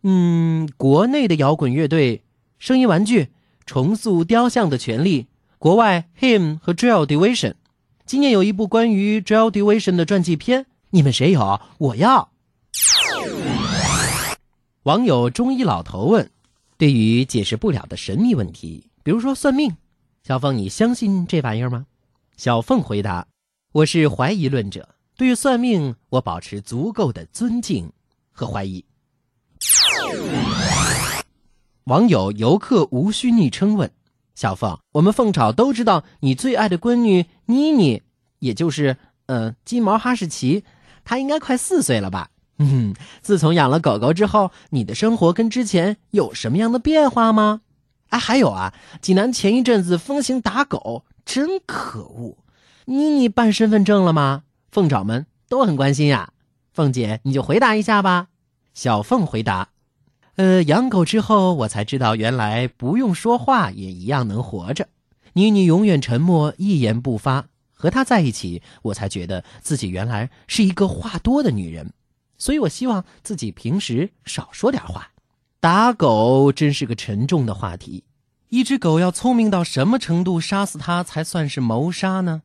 [0.02, 2.24] 嗯，国内的摇滚乐队
[2.58, 3.28] 声音玩具
[3.66, 5.28] 重塑雕像的权利，
[5.58, 7.54] 国外 Him 和 Drill Division。
[8.04, 11.60] 今年有一部关于 Drill Division 的传记片，你们谁有？
[11.78, 12.30] 我要。
[14.82, 16.28] 网友中医老头问：
[16.76, 19.76] 对于解释不了的神秘问题，比如说算命，
[20.24, 21.86] 小凤你相信这玩意儿吗？
[22.36, 23.24] 小凤回答。
[23.70, 27.90] 我是怀疑论者，对于算命，我保持足够的尊敬
[28.32, 28.84] 和怀疑。
[31.84, 33.90] 网友游客无需昵称问：
[34.34, 38.02] 小凤，我们凤巢都知道你最爱的闺女妮妮，
[38.38, 38.96] 也就是
[39.26, 40.64] 嗯金毛哈士奇，
[41.04, 42.30] 她应该快四岁了吧？
[42.58, 47.62] 嗯， 自从养了狗狗之后，你的生活跟之前有什么样的变化吗？
[48.10, 52.38] 哎，还有啊，济南前一阵子风行打狗，真可恶。
[52.84, 54.44] 妮妮办身份证了吗？
[54.70, 56.30] 凤爪们都很关心呀。
[56.72, 58.28] 凤姐，你就回答一下吧。
[58.72, 59.68] 小凤回答
[60.36, 64.88] ：“呃，养狗之后，我才知道原来不用说话也一样能活着。
[65.34, 67.46] 妮妮永远沉默，一言不发。
[67.72, 71.92] 和她在一起，我才觉得自己原来是一个话多的女人。
[72.38, 75.10] 所以我希望自己平时少说点话。
[75.60, 78.04] 打狗真是个沉重的话题。
[78.48, 82.42] 一只狗要聪明到什么程度，杀死它才算是谋杀呢？”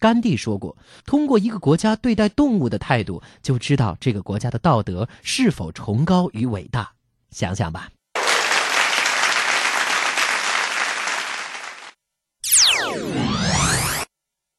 [0.00, 0.76] 甘地说过
[1.06, 6.92] ：“通过一个国家对待动物的态度，就知道这个国家的道德是否崇高与伟大。”
[7.36, 7.90] 想想吧。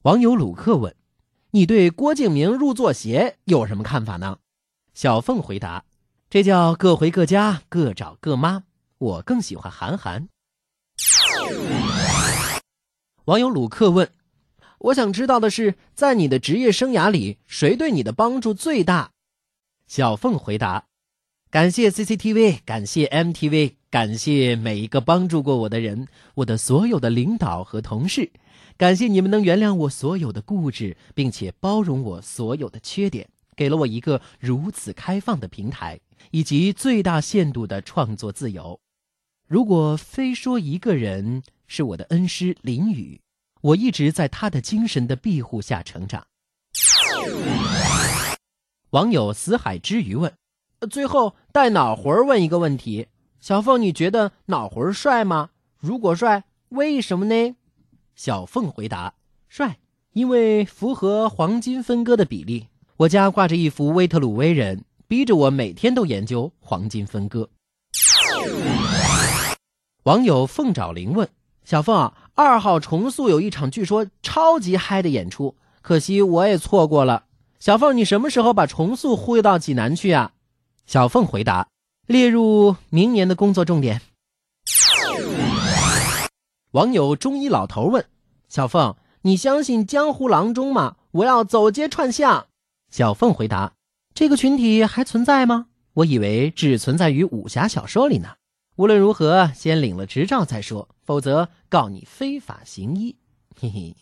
[0.02, 0.94] 网友鲁克问
[1.50, 4.38] ：“你对郭敬明入作邪有什么看法呢？”
[4.94, 5.84] 小凤回答
[6.30, 8.62] ：“这叫各回各家，各找各妈。
[8.98, 10.28] 我更喜欢韩寒。”
[13.26, 14.08] 网友鲁克问。
[14.78, 19.10] 我想知道的是，在你的职业生涯里，谁对你的帮助最大？
[19.88, 20.84] 小凤回答
[21.50, 28.30] ：“感谢 CCTV，感谢 MTV，感谢每一个帮助过我的人，我的所有的领导和同事，
[28.76, 33.26] 感谢你们能原谅我所有的固执，并且包容我所有的缺点，
[33.56, 35.98] 给了我一个如此开放的平台，
[36.30, 38.78] 以及最大限度的创作自由。
[39.46, 43.20] 如果非说一个人是我的恩师林雨。”
[43.60, 46.24] 我一直在他的精神的庇护下成长。
[48.90, 50.32] 网友死海之鱼问
[50.90, 53.08] ：“最后带脑魂问一个问题，
[53.40, 55.50] 小凤，你觉得脑魂帅吗？
[55.78, 57.56] 如果帅，为什么呢？”
[58.14, 59.14] 小凤回答
[59.48, 59.78] ：“帅，
[60.12, 62.66] 因为符合黄金分割的比例。
[62.96, 67.48] 我家挂着一幅威特鲁威人，逼着我每天都研究黄金分割。”
[70.04, 71.28] 网友凤爪灵问
[71.64, 77.24] ：“小凤。”二号重塑有一场据说超级嗨的演出，可惜我也错过了。
[77.58, 80.30] 小凤，你什么时候把重塑忽悠到济南去啊？
[80.88, 81.68] 小凤回答：
[82.06, 84.00] 列入明年的工作重点。
[86.70, 88.02] 网友中医老头问：
[88.48, 90.96] 小凤，你相信江湖郎中吗？
[91.10, 92.46] 我要走街串巷。
[92.90, 93.74] 小凤回答：
[94.14, 95.66] 这个群体还存在吗？
[95.92, 98.30] 我以为只存在于武侠小说里呢。
[98.76, 103.14] 无论如何，先领了执照再说，否则告你非法行医。
[103.60, 103.94] 嘿嘿。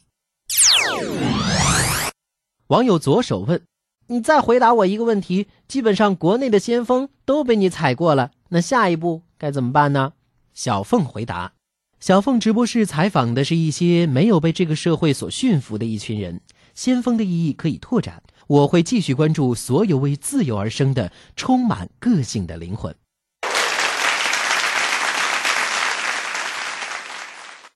[2.68, 3.60] 网友左手问
[4.08, 10.12] ：“你再回答我一个问题，基本上国内的先锋都被你踩过了，那下一步该怎么办呢？”
[10.54, 11.54] 小凤回答
[11.98, 16.40] ：“小凤直播室采访的是一些没有被这个社会所驯服的一群人，
[16.72, 18.22] 先锋的意义可以拓展。
[18.46, 22.94] 我会继续关注所有为自由而生的、充满个性的灵魂。”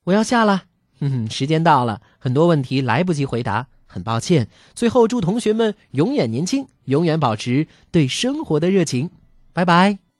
[0.05, 0.63] 我要下了，
[1.01, 4.47] 哼哼，时间到了，很多问题来不及回答，很抱歉。
[4.73, 9.09] 最后，祝同学们永远年轻，永远保持对生活的热情，
[9.53, 10.10] 拜拜。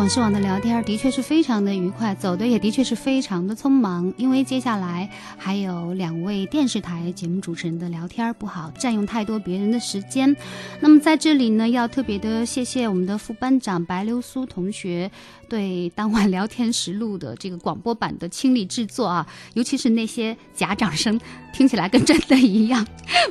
[0.00, 10.34] 广视网的聊天的确是非常的愉快，走的也的确是非常的匆忙，因为接下来还有两位电视台节目主持人的聊天，不好占用太多别人的时间。
[10.80, 15.10] 那么在这里呢，要特别的谢谢我们的副班长白流苏同学
[15.50, 21.20] 对当晚聊天实录的这个广播版的倾力制作啊，尤其是那些假掌声，
[21.52, 22.86] 听起来跟真的一样，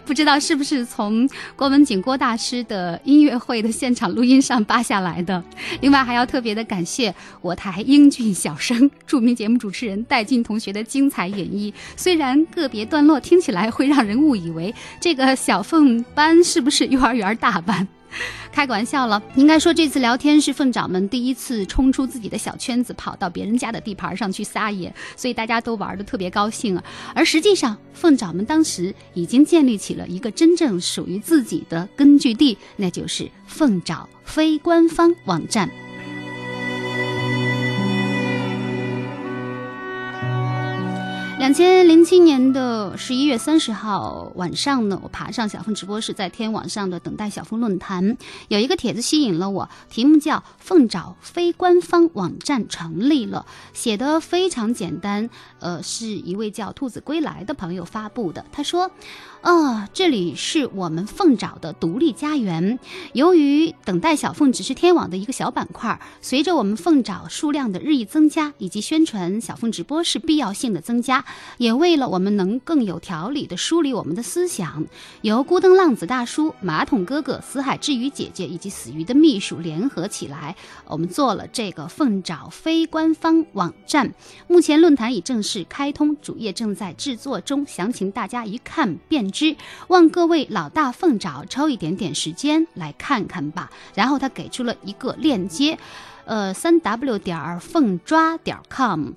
[0.06, 5.42] 不知道是不是从郭文景郭大师的音乐会的现场录音上扒下来的。
[5.80, 11.74] 另外还要特别的感谢我台英俊小生、著名节目主持人戴进同学的精彩演绎。
[11.96, 17.88] 虽然个别段落听起来会让人误以为这个小凤班是不是幼儿园大班。
[18.52, 26.84] 开个玩笑了，应该说这次聊天是凤爪们第一次冲出自己的小圈子，跑到别人家的地盘上去撒野，所以大家都玩得特别高兴啊。
[27.14, 35.70] 而实际上，凤爪们当时已经建立起了一个真正属于自己的根据地，那就是凤爪非官方网站。
[41.50, 48.18] 两千零七年的十一月三十号晚上呢，我爬上小凤直播室，在天网上的等待小凤论坛，
[48.50, 55.28] 有一个帖子吸引了我，题目叫“凤爪非官方网站成立了”，写的非常简单，
[55.58, 58.46] 呃，是一位叫兔子归来的朋友发布的。
[58.52, 58.92] 他说
[59.42, 62.78] ：“哦，这里是我们凤爪的独立家园。
[63.14, 71.24] 由于等待小凤只是天网的一个小板块，随着我们凤爪数量的日益增加，以及宣传小凤直播是必要性的增加。”
[71.58, 74.86] 也为了我们能更有条理的梳理我们的思想，
[75.22, 80.54] 由孤灯浪子大叔、马桶哥哥、死海之鱼姐姐以及死鱼的秘书联合起来，
[80.86, 84.14] 我们做了这个凤爪非官方网站。
[84.48, 89.56] 目前论坛已正式开通，主页正在制作中，详情大家一看便知。
[89.88, 93.70] 望各位老大凤爪抽一点点时间来看看吧。
[93.96, 95.78] 然后他给出了一个链接，
[96.26, 99.12] 呃，三 w 点儿凤抓点 com。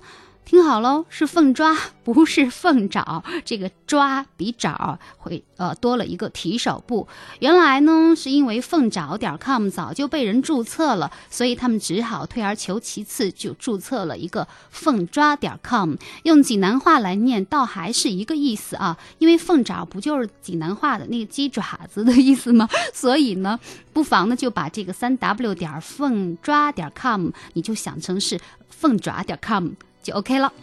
[0.53, 1.75] 听好喽，是凤抓，
[2.05, 3.23] 不是凤爪。
[3.43, 7.07] 这个抓比爪会呃多了一个提手部。
[7.39, 15.95] 原来呢，是因为凤爪点 com 早就被人注册了，所以他们只好退而求其次，就注册了一个凤抓点 com。
[16.21, 18.95] 用济南话来念，倒还是一个意思啊。
[19.17, 22.69] 因为凤爪不就是济南话的那个鸡爪子的意思吗？
[22.93, 23.59] 所以呢，
[23.91, 28.39] 不妨呢就把这个三 w 点凤抓点 com，你就想成是
[28.69, 29.69] 凤爪点 com。
[30.03, 30.53] 就 OK 了。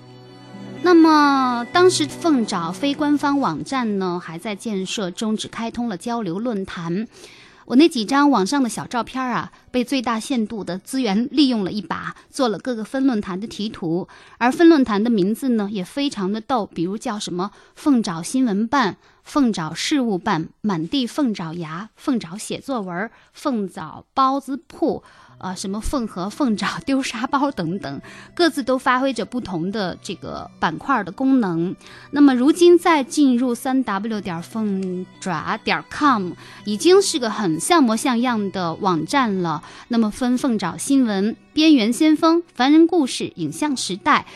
[0.82, 7.08] 那么当时凤爪非官方网站呢还在建设中，只开通了交流论坛。
[7.66, 14.08] 我那几张网上的小照片啊，被最大限度的资源利用了一把，做了各个分论坛的题图。
[14.38, 25.04] 而分论坛的名字呢也非常的逗，比如叫什么“凤爪新闻办”、“凤爪事务办”、“满地凤爪牙”、“凤爪写作文”、“凤爪包子铺”。
[25.40, 28.00] 啊，什么凤和凤爪 丢沙包等等，
[28.34, 31.74] 各自都发挥着不同的这个板块的功能。
[32.10, 36.32] 那么如今再进入三 w 点凤爪点 com，
[36.66, 39.62] 已经是个很像模像样的网站了。
[39.88, 44.26] 那么分凤爪新闻、边缘先锋、凡人故事、影像时代，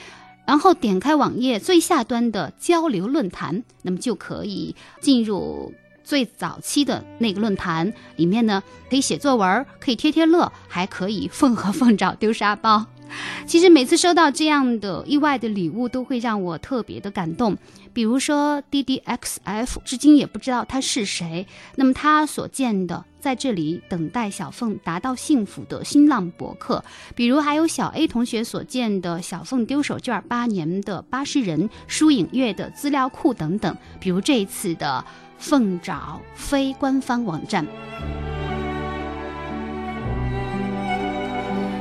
[0.47, 5.75] 然后点开网页最下端的交流论坛，那么就可以进入。
[6.05, 12.87] 最早期的那个论坛里面呢，可以写作文，可以贴贴乐，还可以凤和凤爪丢沙包。
[13.47, 17.57] 其实每次收到这样的意外的礼物，都会让我特别的感动。
[17.93, 21.47] 比如说 D D X F，至今也不知道他是谁。
[21.77, 26.83] 那么他所建的在这里等待小凤达到幸福的新浪博客，
[27.15, 33.77] 比如还有小 A 同学所建的小凤丢手绢八年的巴士人书影月的资料库等等。
[34.01, 35.05] 比如这一次的。
[35.39, 37.67] 凤爪非官方网站，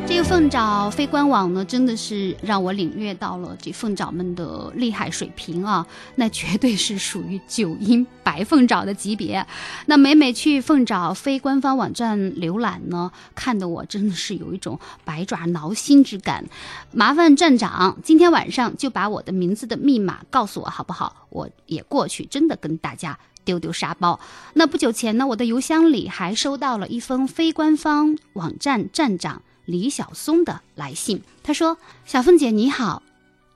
[0.05, 5.87] 这个凤爪非官网呢，真的是让我领略到了这凤爪们的厉害水平啊！
[6.15, 9.47] 那绝对是属于九阴白凤爪的级别。
[9.85, 16.45] 那每每去凤爪非官方网站浏览呢，看得我真的是有一种百爪挠心之感。
[16.91, 21.27] 麻烦站长今天晚上就把我的名字的密码告诉我好不好？
[21.29, 23.17] 我也过去，真的跟大家。
[23.45, 24.19] 丢丢沙包。
[24.53, 31.21] 那不久前呢，我的邮箱里还收到了一封非官方网站站长李晓松的来信。
[31.43, 33.03] 他说：“小凤姐你好。”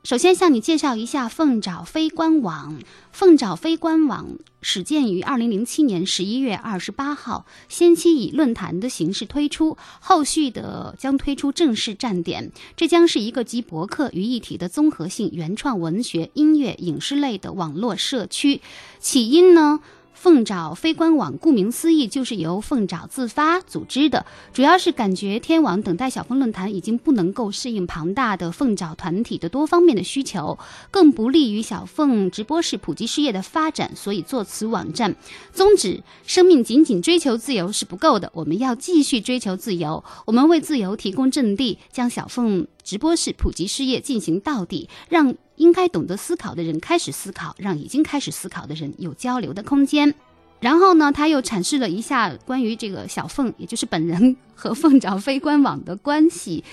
[0.07, 2.79] 首先向你介绍一下凤爪飞官网。
[3.11, 12.53] 凤爪飞官网始建于二零零七年十一月二十八号，先期以论坛的形式推出，后续的将推出正式站点。
[12.77, 18.61] 这将是一个集博客于一体的综合性原创文学、音乐、影视类的网络社区。
[19.01, 19.81] 起因呢？
[20.17, 30.57] 凤爪非官网顾名思义就是由凤爪自发组织的，主要是感觉天网等待小凤论坛已经不能够适应庞大的凤爪团体的多方面的需求，
[30.89, 35.15] 更不利于小凤直播室普及事业的发展，所以做此网站。
[35.53, 40.03] 宗旨：生命仅仅追求自由是不够的，我们要继续追求自由。
[40.25, 50.15] 我们为自由提供阵地，将小凤直播室普及事业进行到底，让应该懂得思考的人开始思考，让已经开始思考的人有交流的空间。
[50.59, 56.63] 然后呢，他又阐释了一下关于这个小凤，也就是本人和凤爪飞官网的关系。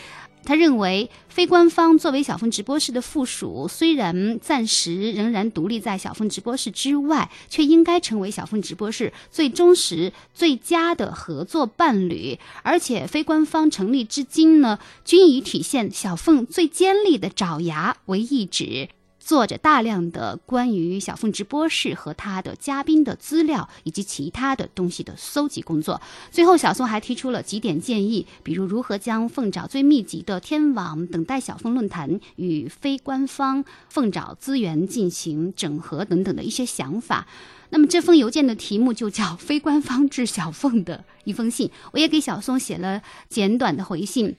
[0.45, 12.39] 他认为，非官方作为小凤直播室的附属，虽然暂时仍然独立在小凤直播室之外，却应该成为小凤直播室最忠实、最佳的合作伴侣。
[12.63, 18.89] 而且，非官方成立至今呢，均已体现小凤最尖利的爪牙为一指。
[19.25, 25.99] 做着大量的关于小凤直播室和他的嘉宾的资料以及其他的东西的搜集工作。
[26.31, 37.27] 最后，小宋还提出了几点建议，比如如何将凤爪最密集的天网等待小凤论坛与非官方凤爪资源进行整合等等的一些想法。
[37.71, 44.37] 那么这封邮件的题目就叫“非官方致小凤”的一封信，我也给小松写了简短的回信。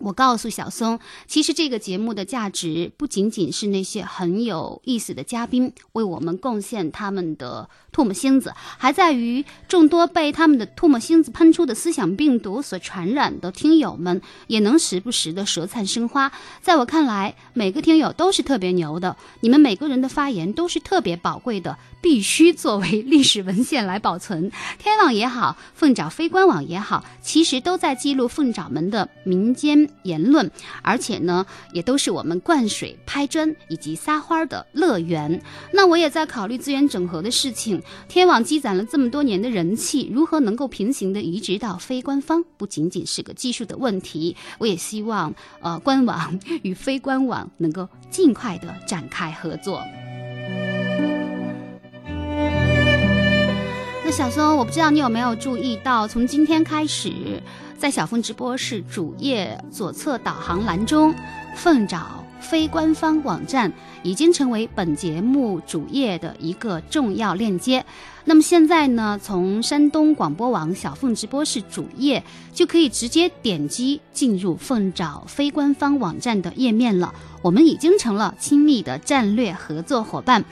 [0.00, 16.32] 我告诉小松，其实这个节目的价值不仅仅是那些很有意思的嘉宾为我们贡献他们的唾沫星子，还在于众多被他们的唾沫星子喷出的思想病毒所传染的听友们，也能时不时的舌灿生花。
[16.62, 24.50] 在我看来，每个听友都是特别牛的，你们每个人的发言都是特别宝贵的，必须作为历史文献来保存。
[24.78, 29.89] 天网也好，凤爪非官网也好，其实都在记录凤爪们的民间。
[30.02, 30.50] 言论，
[30.82, 35.40] 而且呢，也都是我们灌水、拍砖以及撒花的乐园。
[35.72, 37.82] 那我也在考虑资源整合的事情。
[38.08, 44.36] 天网积攒了这么多年的人气，如何能够平行的移植到非官方，不仅仅是个技术的问题。
[44.58, 49.82] 我也希望，呃，官网与非官网能够尽快的展开合作。
[54.04, 57.12] 那小松，我不知道你有没有注意到，从今天开始。
[57.80, 61.14] 在小凤直播室主页左侧导航栏中，
[61.56, 63.72] 凤爪非官方网站
[64.02, 67.82] 已经成为本节目主页的一个重要链接。
[68.26, 72.22] 那么现在呢，从山东广播网小凤直播室主页
[72.52, 77.14] 就可以直接点击进入凤爪非官方网站的页面了。
[77.40, 80.44] 我们已经成了亲密的战略合作伙伴。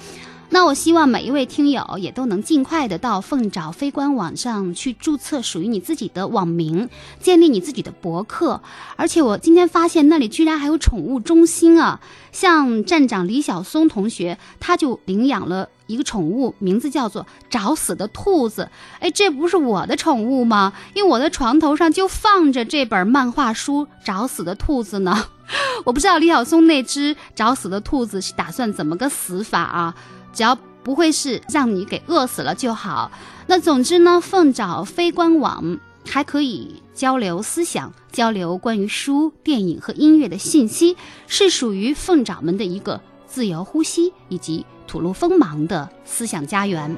[0.51, 6.89] 那我希望每一位听友也都能尽快的到凤爪非官网上去注册属于你自己的网名，
[7.21, 8.63] 建立你自己的博客。
[8.97, 12.01] 而且我今天发现那里居然还有宠物中心啊！
[12.33, 18.71] 像站长李晓松同学，他就领养了一个宠物，名字叫做“找死的兔子”。
[19.01, 20.73] 哎，这不是我的宠物吗？
[20.95, 25.27] 因为我的床头上就放着这本漫画书《找死的兔子》呢。
[25.85, 29.95] 我不知道李晓松那只找死的兔子是打算怎么个死法啊？
[30.33, 33.11] 只要不会是让你给饿死了就好。
[33.47, 46.97] 那总之呢，凤爪非官网还可以交流思想，交流关于书、电影和音乐的信息，是属于凤爪们的一个自由呼吸以及吐露锋芒的思想家园。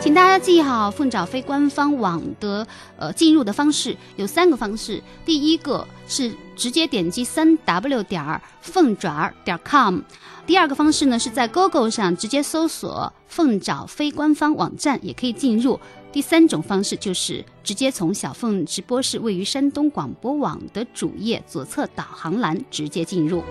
[0.00, 5.00] 请大家记好，凤爪非官方网的呃进入的方式有三个方式。
[5.24, 10.00] 第一个是直接点击三 w 点儿凤爪点 com，
[10.44, 15.78] 第二个方式呢是在 Google 上直接搜索凤爪非官方网站也可以进入。
[16.12, 23.42] 第三种方式就是直接从小凤直播室位于山东广播网的主页左侧导航栏直接进入。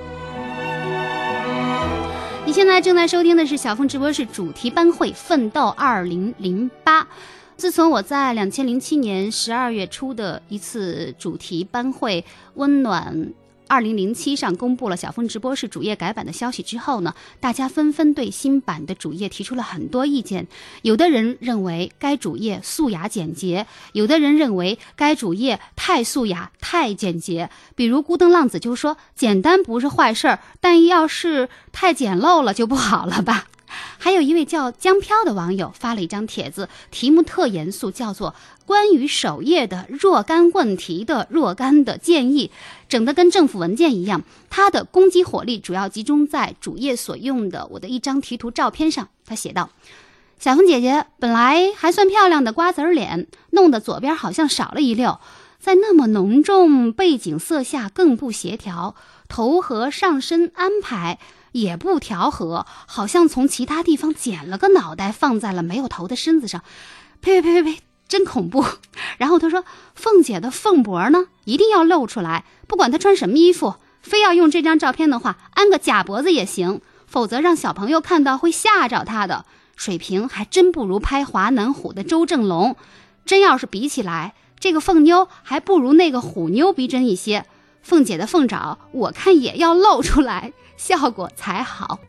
[2.46, 7.04] 你现在正在收听的是小凤直播室主题班会《奋斗二零零八》。
[7.56, 12.22] 自从我在两千零七年十二月初的一次主题班会
[12.56, 13.34] 《温暖
[13.72, 20.46] 二零零七》上公布了小峰直播室主页改版的消息之后呢，大家纷纷对新版的主页提出了很多意见。
[20.82, 27.50] 有的人认为该主页素雅简洁，有的人认为该主页太素雅、太简洁。
[27.74, 33.46] 比如孤灯浪子就说：“简单不是坏事儿，但要是太简陋了就不好了吧。”
[33.98, 38.32] 还有一位叫江飘的网友发了一张帖子，题目特严肃，叫做
[38.66, 42.48] 《关于首页的若干问题的若干的建议》，
[42.90, 44.24] 整的跟政府文件一样。
[44.50, 49.10] 他的攻击火力主要集中在主页所用的我的一张题图照片上。
[49.26, 49.70] 他写道
[50.40, 55.20] ：“小凤姐姐本来还算漂亮的瓜子脸，弄得左边好像少了一溜，
[55.60, 58.96] 在那么浓重背景色下更不协调，
[59.30, 61.20] 头和上身安排。”
[61.52, 66.64] 也不调和，好像从其他地方剪了个脑袋放在了没有头的身子上。
[67.22, 68.66] 呸呸呸呸呸，真恐怖！
[69.18, 79.46] 然后他说：“凤姐的凤脖呢，一定要露出来，不管她穿什么衣服，非要用这张照片的话，安个假脖子也行，否则让小朋友看到会吓着她的。
[79.76, 82.76] 水平还真不如拍华南虎的周正龙，
[83.26, 87.46] 真要是比起来，这个凤妞还不如那个虎妞逼真一些。
[87.82, 92.00] 凤姐的凤爪，我看也要露出来，效果才好。”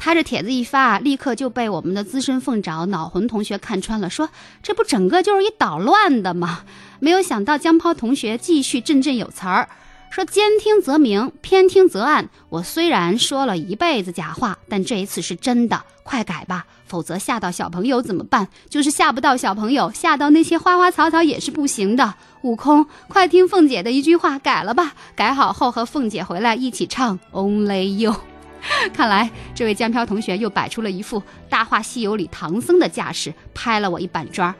[0.00, 4.28] 他这帖子一发，立刻就被我们的资深凤爪脑魂同学看穿了，说
[4.62, 6.60] 这不整个就是一捣乱的吗？
[7.00, 9.68] 没有想到江涛同学继续振振有词儿，
[10.10, 12.28] 说兼听则明，偏听则暗。
[12.48, 18.48] 我虽然说了一辈子假话，但这一次是真的，快改吧，否则吓到小朋友怎么办？
[18.68, 22.14] 就是吓不到小朋友，吓到那些花花草草也是不行的。
[22.42, 28.14] 悟空，快听凤姐的一句话，改了吧，改好后和凤姐回来一起唱 Only You。
[28.92, 34.52] 看来这位江飘同学又摆出了一副《大话西游》里唐僧的架势，拍了我一板砖。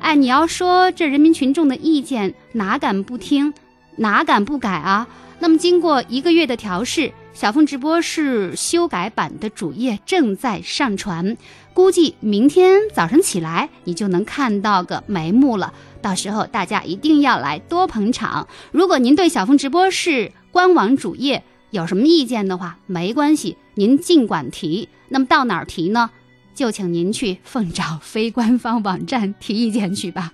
[0.00, 3.52] 哎，你要说这人民群众的意见，哪敢不听，
[3.98, 5.06] 哪敢不改啊？
[5.40, 11.36] 那么经过一个月的调试，小凤直播室修改版的主页正在上传，
[11.72, 15.72] 估计明天早上起来你就能看到个眉目了。
[16.02, 18.48] 到时候大家一定要来多捧场。
[18.72, 24.88] 如果您对小凤直播室官网主页，有什么意见的话，没关系，您尽管提。
[25.08, 26.10] 那么到哪儿提呢？
[26.54, 30.32] 就请您去凤爪非官方网站提意见去吧。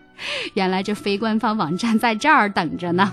[0.55, 3.13] 原来这非官方网站在这儿等着呢。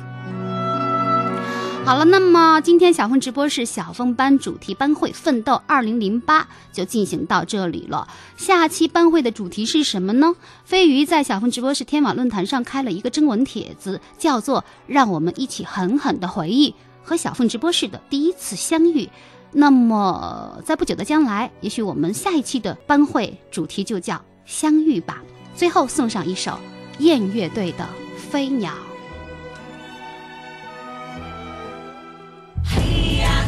[1.84, 8.08] 好了，那么今天小凤直播室小凤班主题班会奋斗二零零八就进行到这里了。
[8.38, 10.34] 下期班会的主题是什么呢？
[10.64, 16.74] 飞鱼在小凤直播室天网论坛上开了一个征文帖子，叫做“让我们一起狠狠的回忆”。
[17.04, 19.10] 和小凤直播室的第一次相遇，
[19.52, 25.22] 那么在不久的将来，也许我们下一期的班会主题就叫相遇吧。
[25.56, 26.58] 最后送上一首
[27.00, 27.84] 燕乐队的
[28.18, 28.72] 《飞鸟》。
[32.64, 33.46] 嘿呀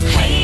[0.00, 0.37] 嘿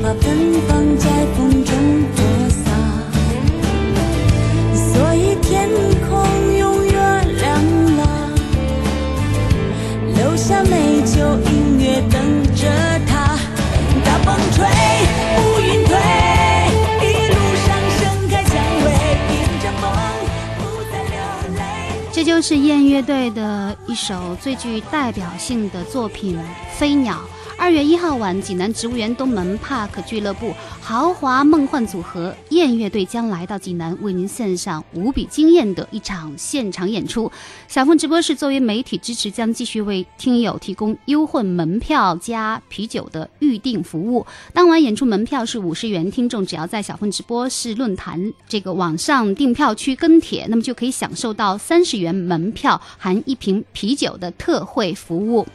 [0.00, 1.76] 长发芬芳在风中
[2.16, 2.64] 播撒，
[4.72, 5.68] 所以天
[6.08, 7.62] 空永远亮
[7.96, 8.00] 了，
[10.16, 11.18] 留下美酒
[11.50, 12.66] 音乐等着
[13.06, 13.36] 它。
[14.02, 14.66] 大风吹，
[15.36, 15.92] 乌云退，
[17.02, 17.34] 一路
[17.66, 18.88] 上盛开蔷薇，
[19.34, 19.82] 迎着风
[20.58, 21.12] 不再流
[21.58, 21.60] 泪。
[22.10, 26.38] 这就是燕乐队的一首最具代表性的作品
[26.78, 27.14] 《飞鸟》。
[27.60, 37.30] 二月一号晚，济南植物园东门 Park 俱乐部豪华梦幻组合燕乐队将来到济南，为您献上无比惊艳的一场现场演出。
[37.68, 44.24] 小凤直播室作为媒体支持，将继续为听友提供优惠门票加啤酒的预订服务。
[44.54, 55.46] 当晚演出门票是五十元，听众只要在小凤直播室论坛这个网上订票区跟帖，那么就可以享受到三十元门票含一瓶啤酒的特惠服务。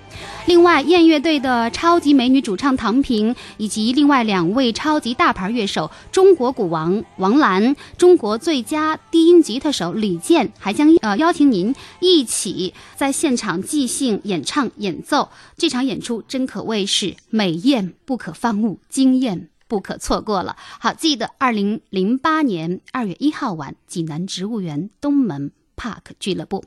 [0.45, 15.29] 另外，燕乐队的超超级美女主唱唐平，以及另外两位超级大牌乐手中国鼓王王兰、中国最佳低音吉他手李健，还将呃邀请您一起在现场即兴演唱演奏。
[15.55, 19.47] 这场演出真可谓是美艳不可方物，惊艳。
[19.69, 20.57] 不可错过了。
[20.79, 26.65] 好，记得二零零八年二月一号晚，济南植物园东门 Park 俱乐部。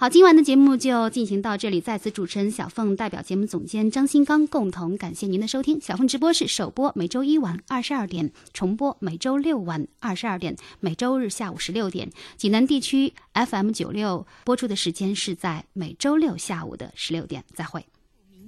[0.00, 1.80] 好，今晚的节目就进行到这里。
[1.80, 5.80] 在此，主持人小凤代表节目总监张新刚共同感谢您的收听。
[5.80, 12.12] 小凤直播室首播每周一晚二十二点，重播每周六晚二十二点，每周日下午十六点。
[12.36, 17.42] 济南地区 FM 九六播出的时间是在每周六下午的十六点。
[17.52, 17.84] 再会。